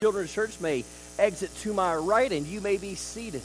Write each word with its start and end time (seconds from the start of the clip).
Children's 0.00 0.32
Church 0.32 0.60
may 0.60 0.84
exit 1.18 1.52
to 1.56 1.74
my 1.74 1.96
right, 1.96 2.30
and 2.30 2.46
you 2.46 2.60
may 2.60 2.76
be 2.76 2.94
seated. 2.94 3.42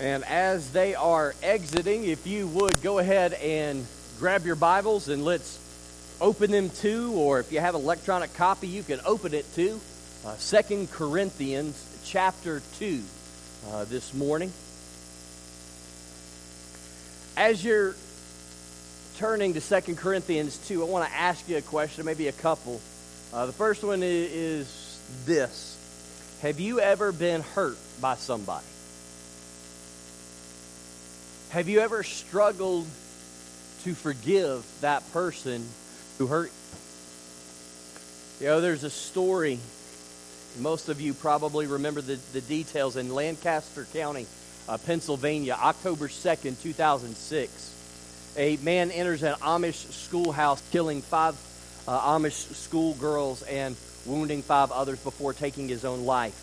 And 0.00 0.24
as 0.24 0.72
they 0.72 0.96
are 0.96 1.36
exiting, 1.40 2.02
if 2.02 2.26
you 2.26 2.48
would 2.48 2.82
go 2.82 2.98
ahead 2.98 3.34
and 3.34 3.86
grab 4.18 4.44
your 4.44 4.56
Bibles 4.56 5.08
and 5.08 5.24
let's 5.24 5.56
open 6.20 6.50
them 6.50 6.70
to, 6.80 7.12
or 7.12 7.38
if 7.38 7.52
you 7.52 7.60
have 7.60 7.76
an 7.76 7.82
electronic 7.82 8.34
copy, 8.34 8.66
you 8.66 8.82
can 8.82 8.98
open 9.06 9.34
it 9.34 9.46
to 9.54 9.80
uh, 10.24 10.34
Second 10.34 10.90
Corinthians 10.90 12.02
chapter 12.04 12.60
2 12.80 13.02
uh, 13.68 13.84
this 13.84 14.12
morning. 14.12 14.52
As 17.36 17.64
you're 17.64 17.94
turning 19.16 19.54
to 19.54 19.60
Second 19.62 19.96
Corinthians 19.96 20.58
2, 20.68 20.82
I 20.82 20.86
want 20.86 21.08
to 21.08 21.16
ask 21.16 21.48
you 21.48 21.56
a 21.56 21.62
question, 21.62 22.04
maybe 22.04 22.28
a 22.28 22.32
couple. 22.32 22.80
Uh, 23.32 23.46
the 23.46 23.52
first 23.52 23.82
one 23.82 24.02
is, 24.02 24.30
is 24.32 25.00
this 25.24 26.38
Have 26.42 26.60
you 26.60 26.80
ever 26.80 27.12
been 27.12 27.40
hurt 27.40 27.78
by 28.00 28.16
somebody? 28.16 28.66
Have 31.50 31.68
you 31.68 31.80
ever 31.80 32.02
struggled 32.02 32.86
to 33.84 33.94
forgive 33.94 34.64
that 34.82 35.10
person 35.12 35.66
who 36.18 36.26
hurt 36.26 36.50
you? 38.40 38.46
You 38.46 38.46
know, 38.52 38.60
there's 38.60 38.84
a 38.84 38.90
story, 38.90 39.58
most 40.58 40.90
of 40.90 41.00
you 41.00 41.14
probably 41.14 41.66
remember 41.66 42.02
the, 42.02 42.18
the 42.34 42.42
details 42.42 42.96
in 42.96 43.14
Lancaster 43.14 43.86
County, 43.94 44.26
uh, 44.68 44.76
Pennsylvania, 44.76 45.56
October 45.58 46.08
2nd, 46.08 46.60
2006 46.62 47.75
a 48.36 48.56
man 48.58 48.90
enters 48.90 49.22
an 49.22 49.34
Amish 49.36 49.90
schoolhouse, 49.92 50.62
killing 50.70 51.02
five 51.02 51.34
uh, 51.88 52.18
Amish 52.18 52.54
schoolgirls 52.54 53.42
and 53.42 53.76
wounding 54.04 54.42
five 54.42 54.70
others 54.72 54.98
before 55.00 55.32
taking 55.32 55.68
his 55.68 55.84
own 55.84 56.04
life. 56.04 56.42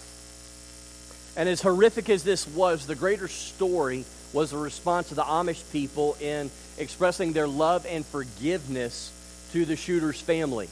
And 1.36 1.50
as 1.50 1.62
horrific 1.62 2.10
as 2.10 2.24
this 2.24 2.48
was, 2.48 2.86
the 2.86 2.96
greater 2.96 3.28
story 3.28 4.06
was 4.34 4.52
the 4.52 4.58
response 4.58 5.12
of 5.12 5.18
the 5.18 5.24
Amish 5.24 5.72
people 5.72 6.16
in 6.20 6.50
expressing 6.78 7.34
their 7.34 7.48
love 7.48 7.86
and 7.88 8.06
forgiveness 8.06 9.12
to 9.52 9.66
the 9.66 9.76
shooter's 9.76 10.20
family. 10.20 10.70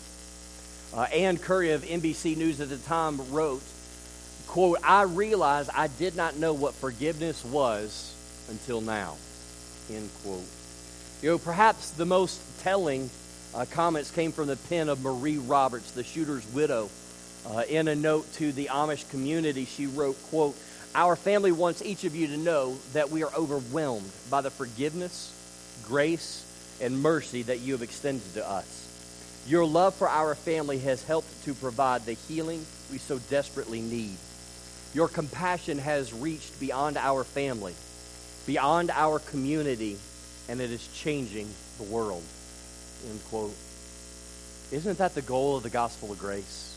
Uh, 0.94 1.04
Ann 1.04 1.38
Curry 1.38 1.72
of 1.72 1.84
NBC 1.84 2.36
News 2.36 2.60
at 2.60 2.70
the 2.70 2.78
time 2.78 3.20
wrote, 3.32 3.62
quote, 4.48 4.80
I 4.84 5.04
realized 5.04 5.70
I 5.74 5.88
did 5.88 6.16
not 6.16 6.38
know 6.38 6.54
what 6.54 6.74
forgiveness 6.74 7.46
was 7.46 8.14
until 8.50 8.82
now, 8.82 9.16
end 9.90 10.10
quote. 10.24 10.44
You 11.22 11.30
know, 11.30 11.38
perhaps 11.38 11.92
the 11.92 12.06
most 12.06 12.42
telling 12.64 13.08
uh, 13.54 13.66
comments 13.70 14.10
came 14.10 14.32
from 14.32 14.48
the 14.48 14.56
pen 14.56 14.90
of 14.90 15.04
Marie 15.04 15.38
Roberts, 15.38 15.92
the 15.92 16.04
shooter's 16.04 16.46
widow. 16.52 16.90
Uh, 17.46 17.64
in 17.70 17.88
a 17.88 17.96
note 17.96 18.32
to 18.34 18.52
the 18.52 18.70
Amish 18.72 19.08
community, 19.12 19.66
she 19.66 19.86
wrote, 19.86 20.18
quote, 20.30 20.56
Our 20.96 21.16
family 21.16 21.52
wants 21.52 21.84
each 21.84 22.06
of 22.06 22.16
you 22.16 22.26
to 22.26 22.38
know 22.38 22.76
that 22.94 23.12
we 23.12 23.24
are 23.24 23.32
overwhelmed 23.38 24.10
by 24.32 24.42
the 24.42 24.50
forgiveness, 24.50 25.32
grace, 25.88 26.44
and 26.82 27.04
mercy 27.04 27.44
that 27.44 27.60
you 27.60 27.74
have 27.74 27.84
extended 27.84 28.34
to 28.34 28.50
us. 28.50 28.88
Your 29.48 29.66
love 29.66 29.94
for 29.94 30.10
our 30.10 30.34
family 30.34 30.80
has 30.80 31.04
helped 31.04 31.46
to 31.46 31.54
provide 31.54 32.04
the 32.06 32.14
healing 32.14 32.66
we 32.92 32.98
so 32.98 33.20
desperately 33.30 33.82
need. 33.82 34.18
Your 34.96 35.08
compassion 35.08 35.78
has 35.78 36.14
reached 36.14 36.60
beyond 36.60 36.98
our 36.98 37.24
family, 37.24 37.76
beyond 38.48 38.90
our 38.90 39.20
community, 39.20 39.98
and 40.52 40.60
it 40.60 40.70
is 40.70 40.86
changing 40.94 41.48
the 41.78 41.84
world. 41.84 42.24
End 43.10 43.22
quote. 43.30 43.56
Isn't 44.70 44.98
that 44.98 45.16
the 45.16 45.22
goal 45.22 45.56
of 45.56 45.64
the 45.64 45.70
gospel 45.70 46.12
of 46.12 46.20
grace? 46.20 46.76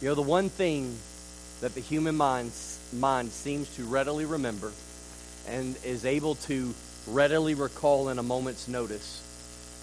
You 0.00 0.08
know, 0.08 0.14
the 0.14 0.22
one 0.22 0.48
thing 0.48 0.96
that 1.60 1.74
the 1.74 1.82
human 1.82 2.16
mind, 2.16 2.52
mind 2.94 3.30
seems 3.30 3.68
to 3.76 3.84
readily 3.84 4.24
remember 4.24 4.72
and 5.48 5.76
is 5.84 6.06
able 6.06 6.36
to 6.36 6.74
readily 7.06 7.52
recall 7.52 8.08
in 8.08 8.18
a 8.18 8.22
moment's 8.22 8.68
notice 8.68 9.22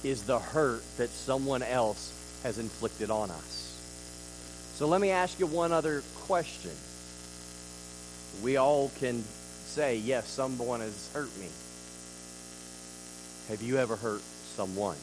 is 0.03 0.23
the 0.23 0.39
hurt 0.39 0.81
that 0.97 1.09
someone 1.09 1.61
else 1.61 2.11
has 2.41 2.57
inflicted 2.57 3.11
on 3.11 3.29
us. 3.29 3.53
So 4.77 4.87
let 4.87 4.99
me 4.99 5.11
ask 5.11 5.39
you 5.39 5.45
one 5.45 5.71
other 5.71 6.01
question. 6.21 6.71
We 8.41 8.57
all 8.57 8.89
can 8.99 9.23
say, 9.65 9.97
yes, 9.97 10.27
someone 10.27 10.79
has 10.79 11.11
hurt 11.13 11.29
me. 11.37 11.49
Have 13.49 13.61
you 13.61 13.77
ever 13.77 13.95
hurt 13.95 14.21
someone? 14.55 14.97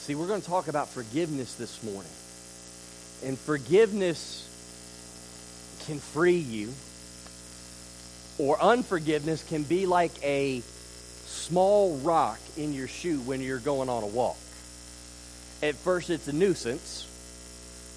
See, 0.00 0.16
we're 0.16 0.26
going 0.26 0.40
to 0.40 0.46
talk 0.46 0.66
about 0.66 0.88
forgiveness 0.88 1.54
this 1.54 1.82
morning. 1.84 2.10
And 3.24 3.38
forgiveness 3.38 4.48
can 5.86 6.00
free 6.00 6.38
you, 6.38 6.72
or 8.38 8.60
unforgiveness 8.60 9.44
can 9.46 9.62
be 9.62 9.86
like 9.86 10.12
a 10.24 10.62
small 11.26 11.96
rock 11.98 12.40
in 12.56 12.72
your 12.72 12.88
shoe 12.88 13.20
when 13.20 13.40
you're 13.40 13.58
going 13.58 13.88
on 13.88 14.02
a 14.02 14.06
walk. 14.06 14.38
At 15.62 15.76
first, 15.76 16.10
it's 16.10 16.26
a 16.26 16.32
nuisance, 16.32 17.06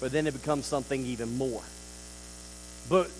but 0.00 0.12
then 0.12 0.26
it 0.26 0.34
becomes 0.34 0.66
something 0.66 1.04
even 1.06 1.36
more. 1.38 1.62
But 2.88 3.10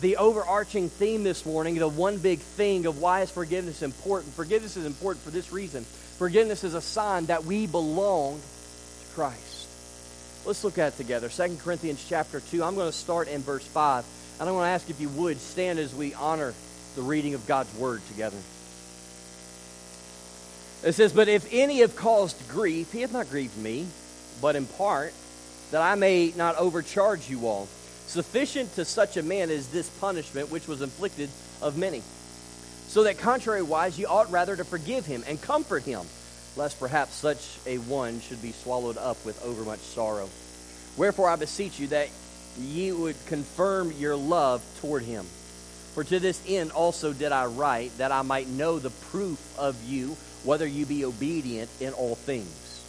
the 0.00 0.16
overarching 0.16 0.88
theme 0.88 1.22
this 1.22 1.46
morning, 1.46 1.76
the 1.76 1.88
one 1.88 2.18
big 2.18 2.40
thing 2.40 2.86
of 2.86 3.00
why 3.00 3.22
is 3.22 3.30
forgiveness 3.30 3.82
important. 3.82 4.34
Forgiveness 4.34 4.76
is 4.76 4.86
important 4.86 5.24
for 5.24 5.30
this 5.30 5.52
reason. 5.52 5.84
Forgiveness 5.84 6.64
is 6.64 6.74
a 6.74 6.80
sign 6.80 7.26
that 7.26 7.44
we 7.44 7.66
belong 7.66 8.38
to 8.38 9.14
Christ. 9.14 9.68
Let's 10.44 10.62
look 10.62 10.78
at 10.78 10.94
it 10.94 10.96
together. 10.96 11.28
2 11.28 11.58
Corinthians 11.62 12.04
chapter 12.08 12.40
2. 12.40 12.62
I'm 12.62 12.74
going 12.74 12.90
to 12.90 12.96
start 12.96 13.28
in 13.28 13.40
verse 13.40 13.66
5. 13.66 14.04
And 14.40 14.48
I'm 14.48 14.54
going 14.54 14.66
to 14.66 14.70
ask 14.70 14.90
if 14.90 15.00
you 15.00 15.08
would 15.10 15.40
stand 15.40 15.78
as 15.78 15.94
we 15.94 16.12
honor 16.14 16.54
the 16.96 17.02
reading 17.02 17.34
of 17.34 17.46
God's 17.46 17.74
word 17.76 18.06
together. 18.08 18.36
It 20.84 20.92
says, 20.92 21.12
But 21.12 21.28
if 21.28 21.48
any 21.52 21.78
have 21.78 21.96
caused 21.96 22.48
grief, 22.48 22.92
he 22.92 23.00
hath 23.00 23.12
not 23.12 23.30
grieved 23.30 23.56
me, 23.56 23.86
but 24.42 24.54
in 24.54 24.66
part, 24.66 25.14
that 25.70 25.80
I 25.80 25.94
may 25.94 26.32
not 26.36 26.56
overcharge 26.56 27.30
you 27.30 27.46
all. 27.46 27.68
Sufficient 28.14 28.72
to 28.76 28.84
such 28.84 29.16
a 29.16 29.24
man 29.24 29.50
is 29.50 29.66
this 29.70 29.90
punishment 29.98 30.48
which 30.52 30.68
was 30.68 30.82
inflicted 30.82 31.28
of 31.60 31.76
many. 31.76 32.00
So 32.86 33.02
that 33.02 33.16
contrariwise 33.16 33.98
ye 33.98 34.04
ought 34.04 34.30
rather 34.30 34.54
to 34.54 34.62
forgive 34.62 35.04
him 35.04 35.24
and 35.26 35.42
comfort 35.42 35.82
him, 35.82 36.02
lest 36.54 36.78
perhaps 36.78 37.12
such 37.14 37.58
a 37.66 37.78
one 37.78 38.20
should 38.20 38.40
be 38.40 38.52
swallowed 38.52 38.98
up 38.98 39.16
with 39.24 39.44
overmuch 39.44 39.80
sorrow. 39.80 40.28
Wherefore 40.96 41.28
I 41.28 41.34
beseech 41.34 41.80
you 41.80 41.88
that 41.88 42.08
ye 42.56 42.92
would 42.92 43.16
confirm 43.26 43.90
your 43.98 44.14
love 44.14 44.62
toward 44.80 45.02
him. 45.02 45.26
For 45.94 46.04
to 46.04 46.20
this 46.20 46.40
end 46.46 46.70
also 46.70 47.12
did 47.12 47.32
I 47.32 47.46
write, 47.46 47.98
that 47.98 48.12
I 48.12 48.22
might 48.22 48.46
know 48.46 48.78
the 48.78 48.90
proof 48.90 49.40
of 49.58 49.74
you, 49.88 50.16
whether 50.44 50.68
you 50.68 50.86
be 50.86 51.04
obedient 51.04 51.68
in 51.80 51.92
all 51.94 52.14
things. 52.14 52.84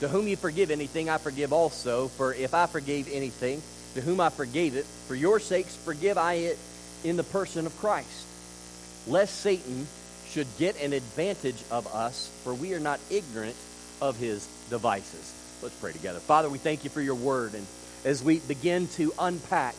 To 0.00 0.08
whom 0.08 0.26
ye 0.26 0.36
forgive 0.36 0.70
anything, 0.70 1.10
I 1.10 1.18
forgive 1.18 1.52
also. 1.52 2.08
For 2.08 2.32
if 2.32 2.54
I 2.54 2.64
forgave 2.64 3.10
anything, 3.12 3.62
to 3.94 4.00
whom 4.00 4.20
I 4.20 4.28
forgave 4.28 4.76
it, 4.76 4.84
for 4.84 5.14
your 5.14 5.40
sakes 5.40 5.74
forgive 5.74 6.18
I 6.18 6.34
it 6.34 6.58
in 7.04 7.16
the 7.16 7.22
person 7.22 7.66
of 7.66 7.76
Christ, 7.78 8.26
lest 9.06 9.40
Satan 9.40 9.86
should 10.28 10.46
get 10.58 10.80
an 10.82 10.92
advantage 10.92 11.62
of 11.70 11.86
us, 11.94 12.30
for 12.42 12.54
we 12.54 12.74
are 12.74 12.80
not 12.80 12.98
ignorant 13.10 13.56
of 14.00 14.16
his 14.16 14.46
devices. 14.68 15.32
Let's 15.62 15.76
pray 15.76 15.92
together. 15.92 16.18
Father, 16.18 16.48
we 16.48 16.58
thank 16.58 16.84
you 16.84 16.90
for 16.90 17.00
your 17.00 17.14
word. 17.14 17.54
And 17.54 17.66
as 18.04 18.22
we 18.22 18.40
begin 18.40 18.88
to 18.88 19.12
unpack 19.18 19.74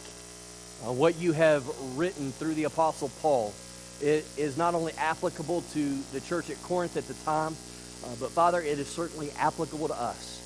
uh, 0.85 0.91
what 0.91 1.17
you 1.17 1.33
have 1.33 1.63
written 1.97 2.31
through 2.31 2.53
the 2.53 2.63
Apostle 2.63 3.11
Paul, 3.21 3.53
it 4.01 4.25
is 4.37 4.57
not 4.57 4.75
only 4.75 4.93
applicable 4.93 5.61
to 5.73 5.97
the 6.13 6.21
church 6.21 6.49
at 6.49 6.61
Corinth 6.63 6.95
at 6.97 7.07
the 7.07 7.13
time, 7.25 7.55
uh, 8.03 8.07
but 8.19 8.31
Father, 8.31 8.61
it 8.61 8.79
is 8.79 8.87
certainly 8.87 9.31
applicable 9.37 9.89
to 9.89 9.95
us 9.95 10.41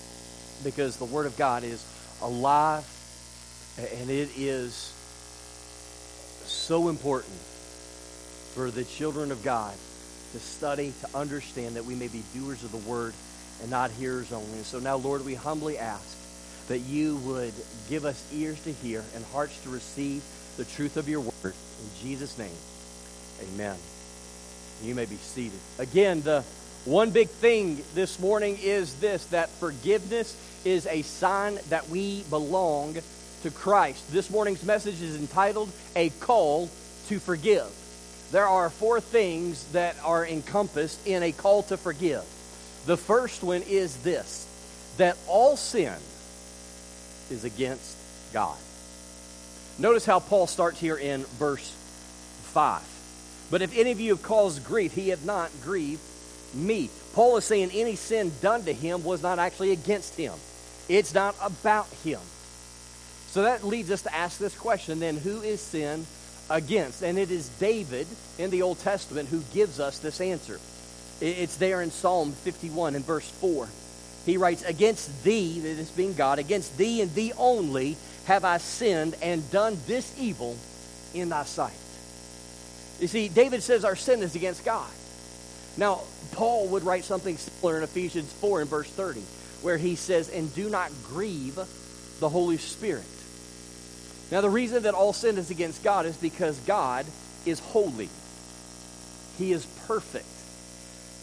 because 0.64 0.98
the 0.98 1.06
Word 1.06 1.26
of 1.26 1.38
God 1.38 1.64
is 1.64 1.86
alive 2.22 2.84
and 3.78 4.10
it 4.10 4.30
is 4.38 4.94
so 6.46 6.90
important 6.90 7.36
for 8.54 8.72
the 8.72 8.84
children 8.84 9.32
of 9.32 9.44
God 9.44 9.74
to 10.32 10.40
study, 10.40 10.94
to 11.02 11.18
understand 11.18 11.76
that 11.76 11.86
we 11.86 11.96
may 11.96 12.08
be 12.08 12.24
doers 12.34 12.64
of 12.64 12.72
the 12.72 12.90
word 12.90 13.14
and 13.62 13.70
not 13.70 13.92
hearers 13.92 14.32
only. 14.32 14.54
And 14.54 14.66
so 14.66 14.80
now, 14.80 14.96
Lord, 14.96 15.26
we 15.26 15.36
humbly 15.36 15.78
ask 15.78 16.18
that 16.68 16.80
you 16.80 17.16
would 17.18 17.54
give 17.90 18.06
us 18.06 18.24
ears 18.34 18.62
to 18.64 18.72
hear 18.72 19.04
and 19.16 19.26
hearts 19.26 19.62
to 19.64 19.70
receive 19.70 20.24
the 20.58 20.66
truth 20.66 20.98
of 20.98 21.10
your 21.10 21.22
word. 21.22 21.34
In 21.44 22.02
Jesus' 22.02 22.38
name, 22.38 22.52
amen. 23.54 23.78
You 24.84 24.96
may 24.96 25.06
be 25.06 25.16
seated. 25.16 25.60
Again, 25.78 26.22
the 26.22 26.44
one 26.86 27.12
big 27.12 27.30
thing 27.30 27.82
this 27.96 28.20
morning 28.20 28.58
is 28.62 29.00
this 29.00 29.26
that 29.28 29.50
forgiveness 29.50 30.36
is 30.64 30.86
a 30.88 31.02
sign 31.02 31.60
that 31.70 31.90
we 31.90 32.24
belong 32.30 32.98
to 33.44 33.52
Christ. 33.52 34.12
This 34.12 34.30
morning's 34.30 34.64
message 34.64 35.02
is 35.02 35.16
entitled 35.16 35.72
A 35.96 36.10
Call 36.10 36.70
to 37.08 37.20
Forgive. 37.20 37.68
there 38.32 38.48
are 38.48 38.70
four 38.70 39.00
things 39.00 39.64
that 39.72 39.96
are 40.04 40.26
encompassed 40.26 41.06
in 41.08 41.24
a 41.24 41.32
call 41.32 41.64
to 41.64 41.78
forgive. 41.78 42.24
The 42.86 42.98
first 42.98 43.44
one 43.44 43.62
is 43.64 43.96
this 44.04 44.46
that 44.98 45.18
all 45.28 45.56
sin 45.56 45.96
is 47.32 47.44
against 47.46 47.96
God. 48.34 48.58
Notice 49.78 50.06
how 50.06 50.20
Paul 50.20 50.46
starts 50.48 50.80
here 50.80 50.98
in 50.98 51.24
verse 51.24 51.72
5. 52.54 52.82
But 53.50 53.62
if 53.62 53.78
any 53.78 53.92
of 53.92 54.00
you 54.00 54.12
have 54.12 54.24
caused 54.24 54.66
grief, 54.66 54.94
he 54.94 55.10
hath 55.10 55.26
not 55.26 55.50
grieved 55.64 56.02
me. 56.54 56.90
Paul 57.14 57.38
is 57.38 57.46
saying 57.46 57.72
any 57.74 57.96
sin 57.96 58.32
done 58.42 58.64
to 58.66 58.74
him 58.74 59.04
was 59.04 59.24
not 59.24 59.40
actually 59.40 59.72
against 59.72 60.16
him, 60.16 60.34
it's 60.90 61.14
not 61.14 61.36
about 61.42 61.88
him. 62.04 62.20
So 63.30 63.44
that 63.44 63.64
leads 63.64 63.92
us 63.92 64.02
to 64.04 64.16
ask 64.16 64.40
this 64.40 64.58
question 64.58 65.00
then 65.00 65.16
who 65.16 65.42
is 65.42 65.62
sin 65.62 66.08
against? 66.50 67.04
And 67.04 67.20
it 67.20 67.30
is 67.30 67.48
David 67.60 68.08
in 68.40 68.50
the 68.50 68.64
Old 68.64 68.80
Testament 68.80 69.30
who 69.30 69.42
gives 69.54 69.80
us 69.80 70.00
this 70.00 70.20
answer. 70.20 70.60
It's 71.22 71.58
there 71.58 71.82
in 71.84 71.92
Psalm 71.92 72.32
51 72.32 72.96
in 72.96 73.04
verse 73.04 73.30
4. 73.30 73.68
He 74.26 74.38
writes, 74.38 74.64
Against 74.64 75.24
thee, 75.24 75.60
this 75.60 75.92
being 75.92 76.16
God, 76.16 76.40
against 76.40 76.76
thee 76.78 77.02
and 77.02 77.14
thee 77.14 77.32
only 77.38 77.98
have 78.26 78.46
I 78.46 78.58
sinned 78.58 79.16
and 79.22 79.50
done 79.52 79.78
this 79.86 80.12
evil 80.20 80.58
in 81.14 81.30
thy 81.30 81.44
sight. 81.44 81.74
You 83.00 83.08
see, 83.08 83.30
David 83.30 83.62
says 83.62 83.86
our 83.86 83.96
sin 83.96 84.24
is 84.24 84.36
against 84.36 84.66
God. 84.66 84.90
Now, 85.78 86.02
Paul 86.32 86.68
would 86.70 86.84
write 86.84 87.04
something 87.04 87.38
similar 87.38 87.78
in 87.78 87.84
Ephesians 87.84 88.32
4 88.34 88.62
in 88.62 88.68
verse 88.68 88.90
30, 88.90 89.22
where 89.62 89.78
he 89.78 89.96
says, 89.96 90.30
And 90.30 90.54
do 90.56 90.70
not 90.70 90.92
grieve 91.06 91.60
the 92.20 92.30
Holy 92.30 92.58
Spirit. 92.58 93.06
Now, 94.32 94.42
the 94.42 94.50
reason 94.50 94.84
that 94.84 94.94
all 94.94 95.14
sin 95.14 95.38
is 95.38 95.50
against 95.50 95.84
God 95.84 96.06
is 96.06 96.16
because 96.18 96.58
God 96.60 97.06
is 97.46 97.60
holy, 97.60 98.10
He 99.38 99.52
is 99.52 99.66
perfect. 99.88 100.26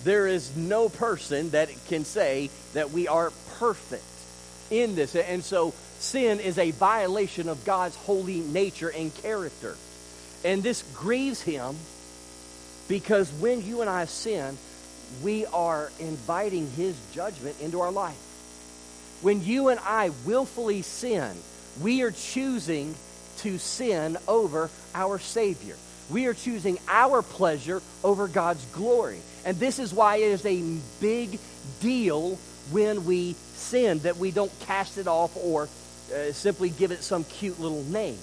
There 0.05 0.27
is 0.27 0.57
no 0.57 0.89
person 0.89 1.51
that 1.51 1.69
can 1.89 2.05
say 2.05 2.51
that 2.75 2.91
we 2.91 3.09
are 3.09 3.33
perfect 3.59 4.05
in 4.71 4.95
this. 4.95 5.17
And 5.17 5.43
so, 5.43 5.73
sin 5.99 6.41
is 6.41 6.59
a 6.59 6.71
violation 6.73 7.49
of 7.49 7.65
God's 7.65 7.97
holy 7.97 8.41
nature 8.41 8.91
and 8.91 9.15
character. 9.17 9.77
And 10.45 10.63
this 10.63 10.83
grieves 10.95 11.41
Him 11.43 11.77
because 12.89 13.33
when 13.35 13.65
you 13.67 13.81
and 13.81 13.91
I 13.91 14.05
sin, 14.05 14.57
we 15.23 15.47
are 15.47 15.91
inviting 15.99 16.71
His 16.73 16.97
judgment 17.13 17.61
into 17.61 17.81
our 17.81 17.93
life. 17.93 18.19
When 19.23 19.43
you 19.45 19.69
and 19.69 19.81
I 19.81 20.11
willfully 20.25 20.83
sin, 20.83 21.37
we 21.81 22.03
are 22.03 22.11
choosing 22.11 22.95
to 23.39 23.59
sin 23.59 24.17
over 24.27 24.71
our 24.95 25.19
Savior. 25.19 25.77
We 26.11 26.27
are 26.27 26.35
choosing 26.35 26.79
our 26.89 27.23
pleasure 27.23 27.83
over 28.05 28.29
God's 28.29 28.65
glory. 28.67 29.21
And 29.45 29.59
this 29.59 29.79
is 29.79 29.93
why 29.93 30.17
it 30.17 30.31
is 30.31 30.47
a 30.47 30.79
big 31.01 31.39
deal 31.81 32.39
when 32.71 33.05
we 33.05 33.35
sin, 33.55 34.01
that 34.01 34.17
we 34.17 34.31
don't 34.31 34.53
cast 34.61 34.99
it 34.99 35.07
off 35.07 35.37
or 35.37 35.69
uh, 36.15 36.33
simply 36.33 36.71
give 36.71 36.91
it 36.91 37.03
some 37.03 37.25
cute 37.25 37.61
little 37.61 37.83
name. 37.85 38.19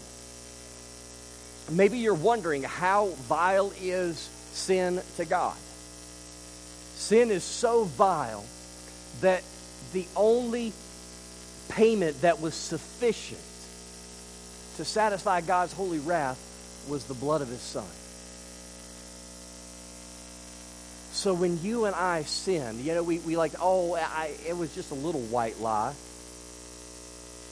Maybe 1.72 2.00
you're 2.00 2.14
wondering 2.14 2.64
how 2.64 3.08
vile 3.28 3.72
is 3.82 4.18
sin 4.54 5.02
to 5.18 5.26
God? 5.26 5.56
Sin 6.96 7.32
is 7.32 7.44
so 7.44 7.84
vile 7.84 8.46
that 9.22 9.44
the 9.94 10.06
only 10.16 10.74
payment 11.74 12.22
that 12.22 12.40
was 12.40 12.54
sufficient 12.54 13.42
to 14.78 14.86
satisfy 14.86 15.42
God's 15.42 15.74
holy 15.74 16.00
wrath 16.00 16.40
was 16.88 17.06
the 17.06 17.14
blood 17.14 17.42
of 17.42 17.48
his 17.48 17.62
son. 17.62 17.86
So 21.12 21.34
when 21.34 21.62
you 21.64 21.86
and 21.86 21.96
I 21.96 22.24
sin, 22.24 22.84
you 22.84 22.94
know, 22.94 23.04
we, 23.04 23.20
we 23.20 23.38
like, 23.38 23.54
oh, 23.62 23.96
I, 23.96 24.32
it 24.48 24.58
was 24.58 24.74
just 24.76 24.92
a 24.92 24.96
little 24.96 25.22
white 25.22 25.60
lie. 25.60 25.94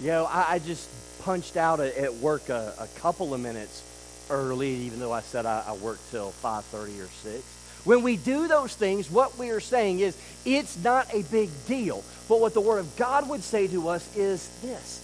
You 0.01 0.07
know, 0.07 0.25
I, 0.25 0.53
I 0.53 0.59
just 0.59 0.89
punched 1.21 1.57
out 1.57 1.79
at 1.79 2.13
work 2.15 2.49
a, 2.49 2.73
a, 2.79 2.87
couple 2.99 3.35
of 3.35 3.39
minutes 3.39 3.83
early, 4.29 4.71
even 4.71 4.99
though 4.99 5.11
I 5.11 5.21
said 5.21 5.45
I, 5.45 5.63
I 5.67 5.73
worked 5.73 6.09
till 6.09 6.31
5.30 6.43 7.03
or 7.03 7.07
6. 7.07 7.60
When 7.83 8.03
we 8.03 8.15
do 8.17 8.47
those 8.47 8.75
things, 8.75 9.09
what 9.09 9.37
we 9.37 9.49
are 9.49 9.59
saying 9.59 9.99
is 9.99 10.15
it's 10.45 10.81
not 10.83 11.13
a 11.13 11.23
big 11.23 11.49
deal. 11.67 12.03
But 12.29 12.39
what 12.39 12.53
the 12.53 12.61
Word 12.61 12.79
of 12.79 12.95
God 12.95 13.27
would 13.29 13.43
say 13.43 13.67
to 13.67 13.89
us 13.89 14.15
is 14.15 14.47
this 14.61 14.99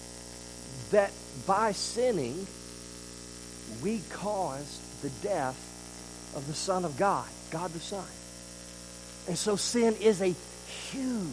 that 0.92 1.12
by 1.46 1.74
sinning, 1.74 2.48
we 3.84 4.02
caused 4.12 5.02
the 5.02 5.10
death 5.28 5.58
of 6.36 6.48
the 6.48 6.54
Son 6.54 6.86
of 6.86 6.98
God, 6.98 7.28
God 7.52 7.72
the 7.72 7.80
Son. 7.80 8.06
And 9.28 9.38
so 9.38 9.56
sin 9.56 9.96
is 10.00 10.22
a 10.22 10.34
huge 10.92 11.32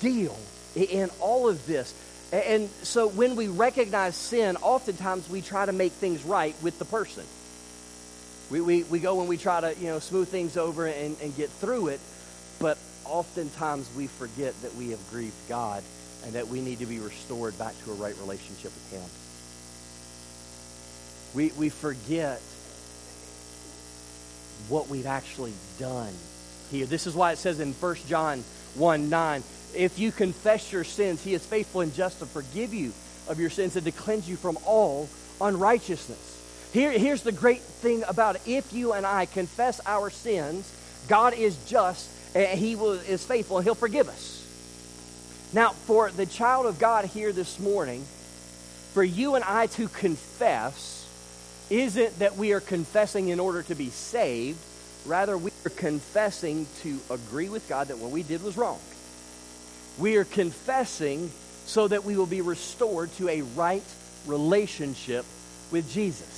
deal 0.00 0.38
in 0.76 1.10
all 1.20 1.48
of 1.48 1.66
this. 1.66 1.92
And 2.32 2.68
so 2.82 3.08
when 3.08 3.36
we 3.36 3.48
recognize 3.48 4.14
sin, 4.14 4.56
oftentimes 4.56 5.28
we 5.28 5.42
try 5.42 5.66
to 5.66 5.72
make 5.72 5.92
things 5.92 6.24
right 6.24 6.54
with 6.62 6.78
the 6.78 6.84
person. 6.84 7.24
We, 8.50 8.60
we, 8.60 8.82
we 8.84 9.00
go 9.00 9.20
and 9.20 9.28
we 9.28 9.36
try 9.36 9.60
to, 9.60 9.74
you 9.74 9.86
know, 9.86 9.98
smooth 9.98 10.28
things 10.28 10.56
over 10.56 10.86
and, 10.86 11.16
and 11.20 11.36
get 11.36 11.50
through 11.50 11.88
it, 11.88 12.00
but 12.60 12.78
oftentimes 13.04 13.88
we 13.96 14.06
forget 14.06 14.60
that 14.62 14.74
we 14.76 14.90
have 14.90 15.10
grieved 15.10 15.34
God 15.48 15.82
and 16.24 16.34
that 16.34 16.48
we 16.48 16.60
need 16.60 16.78
to 16.78 16.86
be 16.86 16.98
restored 16.98 17.58
back 17.58 17.74
to 17.84 17.92
a 17.92 17.94
right 17.94 18.14
relationship 18.20 18.72
with 18.72 18.92
Him. 18.92 19.10
We, 21.34 21.50
we 21.58 21.68
forget 21.68 22.40
what 24.68 24.88
we've 24.88 25.06
actually 25.06 25.52
done 25.78 26.12
here. 26.70 26.86
This 26.86 27.06
is 27.06 27.14
why 27.14 27.32
it 27.32 27.38
says 27.38 27.60
in 27.60 27.72
1 27.72 27.96
John 28.08 28.42
1 28.74 29.08
9, 29.08 29.42
if 29.74 29.98
you 29.98 30.12
confess 30.12 30.72
your 30.72 30.84
sins, 30.84 31.22
He 31.22 31.34
is 31.34 31.44
faithful 31.44 31.80
and 31.80 31.94
just 31.94 32.20
to 32.20 32.26
forgive 32.26 32.72
you 32.72 32.92
of 33.28 33.40
your 33.40 33.50
sins 33.50 33.76
and 33.76 33.84
to 33.84 33.92
cleanse 33.92 34.28
you 34.28 34.36
from 34.36 34.56
all 34.64 35.08
unrighteousness. 35.40 36.35
Here, 36.72 36.92
here's 36.92 37.22
the 37.22 37.32
great 37.32 37.60
thing 37.60 38.04
about 38.06 38.36
it. 38.36 38.42
If 38.46 38.72
you 38.72 38.92
and 38.92 39.06
I 39.06 39.26
confess 39.26 39.80
our 39.86 40.10
sins, 40.10 40.70
God 41.08 41.34
is 41.34 41.56
just, 41.66 42.10
and 42.34 42.58
He 42.58 42.76
will, 42.76 42.92
is 42.92 43.24
faithful, 43.24 43.58
and 43.58 43.64
He'll 43.64 43.74
forgive 43.74 44.08
us. 44.08 44.42
Now, 45.52 45.70
for 45.70 46.10
the 46.10 46.26
child 46.26 46.66
of 46.66 46.78
God 46.78 47.06
here 47.06 47.32
this 47.32 47.58
morning, 47.58 48.04
for 48.92 49.04
you 49.04 49.34
and 49.36 49.44
I 49.44 49.66
to 49.68 49.88
confess 49.88 50.96
isn't 51.70 52.18
that 52.18 52.36
we 52.36 52.52
are 52.52 52.60
confessing 52.60 53.28
in 53.28 53.40
order 53.40 53.62
to 53.64 53.74
be 53.74 53.90
saved. 53.90 54.58
Rather, 55.04 55.36
we 55.36 55.50
are 55.64 55.70
confessing 55.70 56.66
to 56.82 56.98
agree 57.10 57.48
with 57.48 57.68
God 57.68 57.88
that 57.88 57.98
what 57.98 58.10
we 58.10 58.22
did 58.22 58.42
was 58.42 58.56
wrong. 58.56 58.78
We 59.98 60.16
are 60.16 60.24
confessing 60.24 61.30
so 61.64 61.88
that 61.88 62.04
we 62.04 62.16
will 62.16 62.26
be 62.26 62.40
restored 62.40 63.12
to 63.14 63.28
a 63.28 63.42
right 63.42 63.82
relationship 64.26 65.24
with 65.70 65.90
Jesus. 65.90 66.35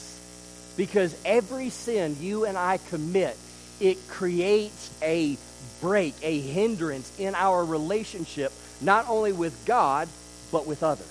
Because 0.78 1.14
every 1.24 1.70
sin 1.70 2.16
you 2.20 2.44
and 2.44 2.56
I 2.56 2.78
commit, 2.88 3.36
it 3.80 4.08
creates 4.08 4.90
a 5.02 5.36
break, 5.80 6.14
a 6.22 6.38
hindrance 6.38 7.12
in 7.18 7.34
our 7.34 7.64
relationship, 7.64 8.52
not 8.80 9.08
only 9.08 9.32
with 9.32 9.66
God, 9.66 10.08
but 10.52 10.68
with 10.68 10.84
others. 10.84 11.04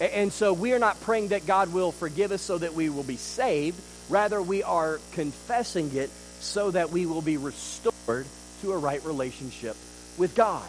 And 0.00 0.32
so 0.32 0.52
we 0.52 0.72
are 0.72 0.80
not 0.80 1.00
praying 1.02 1.28
that 1.28 1.46
God 1.46 1.72
will 1.72 1.92
forgive 1.92 2.32
us 2.32 2.42
so 2.42 2.58
that 2.58 2.74
we 2.74 2.88
will 2.88 3.04
be 3.04 3.16
saved. 3.16 3.80
Rather, 4.10 4.42
we 4.42 4.64
are 4.64 4.98
confessing 5.12 5.94
it 5.94 6.10
so 6.40 6.72
that 6.72 6.90
we 6.90 7.06
will 7.06 7.22
be 7.22 7.36
restored 7.36 8.26
to 8.62 8.72
a 8.72 8.76
right 8.76 9.02
relationship 9.04 9.76
with 10.18 10.34
God. 10.34 10.68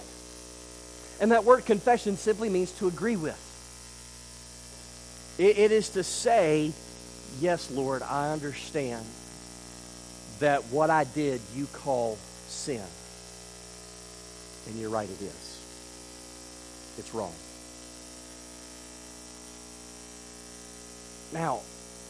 And 1.19 1.31
that 1.31 1.45
word 1.45 1.65
confession 1.65 2.15
simply 2.15 2.49
means 2.49 2.71
to 2.73 2.87
agree 2.87 3.15
with. 3.15 3.43
it 5.39 5.71
is 5.71 5.89
to 5.89 6.03
say, 6.03 6.73
yes, 7.39 7.71
Lord, 7.71 8.01
I 8.01 8.31
understand 8.31 9.05
that 10.39 10.65
what 10.65 10.89
I 10.89 11.03
did 11.03 11.41
you 11.55 11.65
call 11.67 12.17
sin. 12.47 12.83
And 14.67 14.79
you're 14.79 14.89
right, 14.89 15.09
it 15.09 15.21
is. 15.21 15.59
It's 16.97 17.13
wrong. 17.13 17.33
Now, 21.33 21.61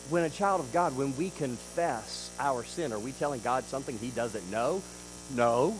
when 0.09 0.23
a 0.23 0.29
child 0.29 0.61
of 0.61 0.71
God, 0.71 0.95
when 0.95 1.15
we 1.17 1.29
confess 1.31 2.31
our 2.39 2.63
sin, 2.63 2.93
are 2.93 2.99
we 2.99 3.11
telling 3.11 3.41
God 3.41 3.65
something 3.65 3.97
he 3.97 4.09
doesn't 4.09 4.49
know? 4.49 4.81
No. 5.35 5.77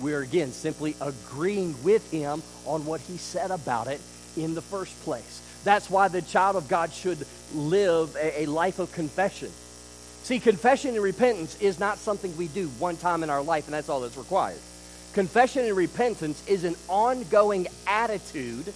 We're 0.00 0.22
again 0.22 0.52
simply 0.52 0.94
agreeing 1.00 1.82
with 1.82 2.10
him 2.10 2.42
on 2.64 2.84
what 2.86 3.00
he 3.00 3.16
said 3.16 3.50
about 3.50 3.86
it 3.86 4.00
in 4.36 4.54
the 4.54 4.62
first 4.62 4.98
place. 5.02 5.40
That's 5.66 5.90
why 5.90 6.06
the 6.06 6.22
child 6.22 6.54
of 6.54 6.68
God 6.68 6.92
should 6.92 7.26
live 7.52 8.14
a, 8.14 8.42
a 8.42 8.46
life 8.46 8.78
of 8.78 8.92
confession. 8.92 9.50
See, 10.22 10.38
confession 10.38 10.94
and 10.94 11.02
repentance 11.02 11.60
is 11.60 11.80
not 11.80 11.98
something 11.98 12.36
we 12.36 12.46
do 12.46 12.68
one 12.78 12.96
time 12.96 13.24
in 13.24 13.30
our 13.30 13.42
life, 13.42 13.64
and 13.64 13.74
that's 13.74 13.88
all 13.88 14.00
that's 14.00 14.16
required. 14.16 14.60
Confession 15.12 15.64
and 15.64 15.76
repentance 15.76 16.46
is 16.46 16.62
an 16.62 16.76
ongoing 16.86 17.66
attitude 17.84 18.72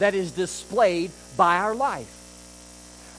that 0.00 0.16
is 0.16 0.32
displayed 0.32 1.12
by 1.36 1.58
our 1.58 1.76
life. 1.76 2.10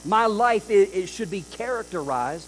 My 0.04 0.26
life 0.26 0.68
it, 0.68 0.90
it 0.92 1.06
should 1.06 1.30
be 1.30 1.46
characterized 1.52 2.46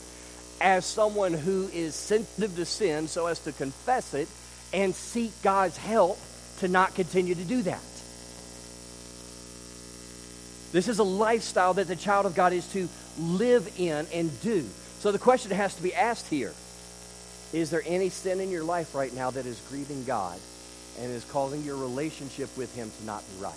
as 0.61 0.85
someone 0.85 1.33
who 1.33 1.71
is 1.73 1.95
sensitive 1.95 2.55
to 2.57 2.67
sin 2.67 3.09
so 3.09 3.29
as 3.29 3.39
to 3.41 3.53
confess 3.53 4.13
it 4.13 4.29
and 4.75 4.95
seek 4.95 5.33
God's 5.43 5.79
help 5.79 6.19
to 6.59 6.69
not 6.69 6.95
continue 6.95 7.35
to 7.35 7.45
do 7.45 7.63
that. 7.63 7.81
This 10.77 10.89
is 10.89 10.99
a 10.99 11.05
lifestyle 11.05 11.73
that 11.73 11.89
the 11.89 11.97
child 11.97 12.27
of 12.27 12.35
God 12.35 12.53
is 12.53 12.71
to 12.75 12.87
live 13.19 13.67
in 13.79 14.07
and 14.13 14.41
do. 14.43 14.69
So 14.99 15.11
the 15.11 15.19
question 15.19 15.51
has 15.53 15.75
to 15.77 15.83
be 15.83 15.95
asked 15.95 16.29
here 16.29 16.53
is 17.55 17.71
there 17.71 17.83
any 17.87 18.11
sin 18.11 18.41
in 18.41 18.51
your 18.51 18.63
life 18.63 18.95
right 18.95 19.11
now 19.15 19.31
that 19.31 19.47
is 19.47 19.59
grieving 19.71 20.05
God 20.05 20.39
and 21.01 21.11
is 21.11 21.25
causing 21.25 21.63
your 21.63 21.79
relationship 21.79 22.55
with 22.59 22.75
Him 22.77 22.91
to 22.99 23.07
not 23.07 23.23
be 23.23 23.43
right? 23.43 23.55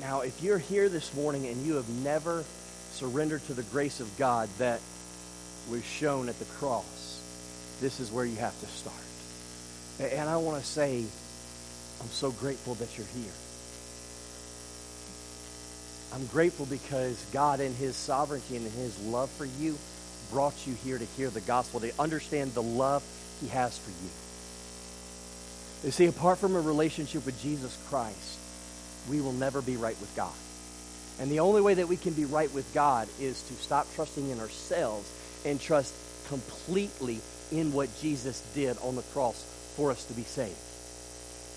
Now, 0.00 0.20
if 0.20 0.42
you're 0.42 0.58
here 0.58 0.90
this 0.90 1.14
morning 1.14 1.46
and 1.46 1.64
you 1.64 1.76
have 1.76 1.88
never 1.88 2.44
surrendered 2.90 3.42
to 3.46 3.54
the 3.54 3.62
grace 3.62 4.00
of 4.00 4.18
God 4.18 4.50
that 4.58 4.82
was 5.70 5.82
shown 5.82 6.28
at 6.28 6.38
the 6.38 6.44
cross, 6.44 7.22
this 7.80 8.00
is 8.00 8.12
where 8.12 8.26
you 8.26 8.36
have 8.36 8.60
to 8.60 8.66
start. 8.66 10.12
And 10.12 10.28
I 10.28 10.36
want 10.36 10.60
to 10.60 10.66
say, 10.68 11.06
I'm 12.02 12.08
so 12.08 12.32
grateful 12.32 12.74
that 12.74 12.98
you're 12.98 13.06
here. 13.14 13.32
I'm 16.14 16.26
grateful 16.26 16.66
because 16.66 17.24
God, 17.32 17.60
in 17.60 17.74
His 17.74 17.96
sovereignty 17.96 18.56
and 18.56 18.66
in 18.66 18.72
His 18.72 18.98
love 19.00 19.30
for 19.30 19.46
you, 19.46 19.78
brought 20.30 20.66
you 20.66 20.74
here 20.74 20.98
to 20.98 21.04
hear 21.04 21.30
the 21.30 21.40
gospel, 21.40 21.80
to 21.80 21.92
understand 21.98 22.52
the 22.52 22.62
love 22.62 23.02
He 23.40 23.48
has 23.48 23.78
for 23.78 23.90
you. 23.90 24.10
You 25.84 25.90
see, 25.90 26.06
apart 26.06 26.38
from 26.38 26.54
a 26.54 26.60
relationship 26.60 27.26
with 27.26 27.40
Jesus 27.42 27.76
Christ, 27.88 28.38
we 29.10 29.20
will 29.20 29.32
never 29.32 29.62
be 29.62 29.76
right 29.76 29.98
with 30.00 30.14
God. 30.14 30.32
And 31.20 31.30
the 31.30 31.40
only 31.40 31.60
way 31.60 31.74
that 31.74 31.88
we 31.88 31.96
can 31.96 32.12
be 32.12 32.24
right 32.24 32.52
with 32.54 32.72
God 32.72 33.08
is 33.20 33.42
to 33.42 33.54
stop 33.54 33.86
trusting 33.94 34.30
in 34.30 34.38
ourselves 34.38 35.10
and 35.44 35.60
trust 35.60 35.94
completely 36.28 37.20
in 37.50 37.72
what 37.72 37.88
Jesus 38.00 38.40
did 38.54 38.76
on 38.78 38.96
the 38.96 39.02
cross 39.02 39.42
for 39.76 39.90
us 39.90 40.04
to 40.06 40.14
be 40.14 40.22
saved. 40.22 40.56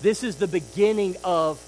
This 0.02 0.22
is 0.22 0.36
the 0.36 0.48
beginning 0.48 1.16
of 1.24 1.62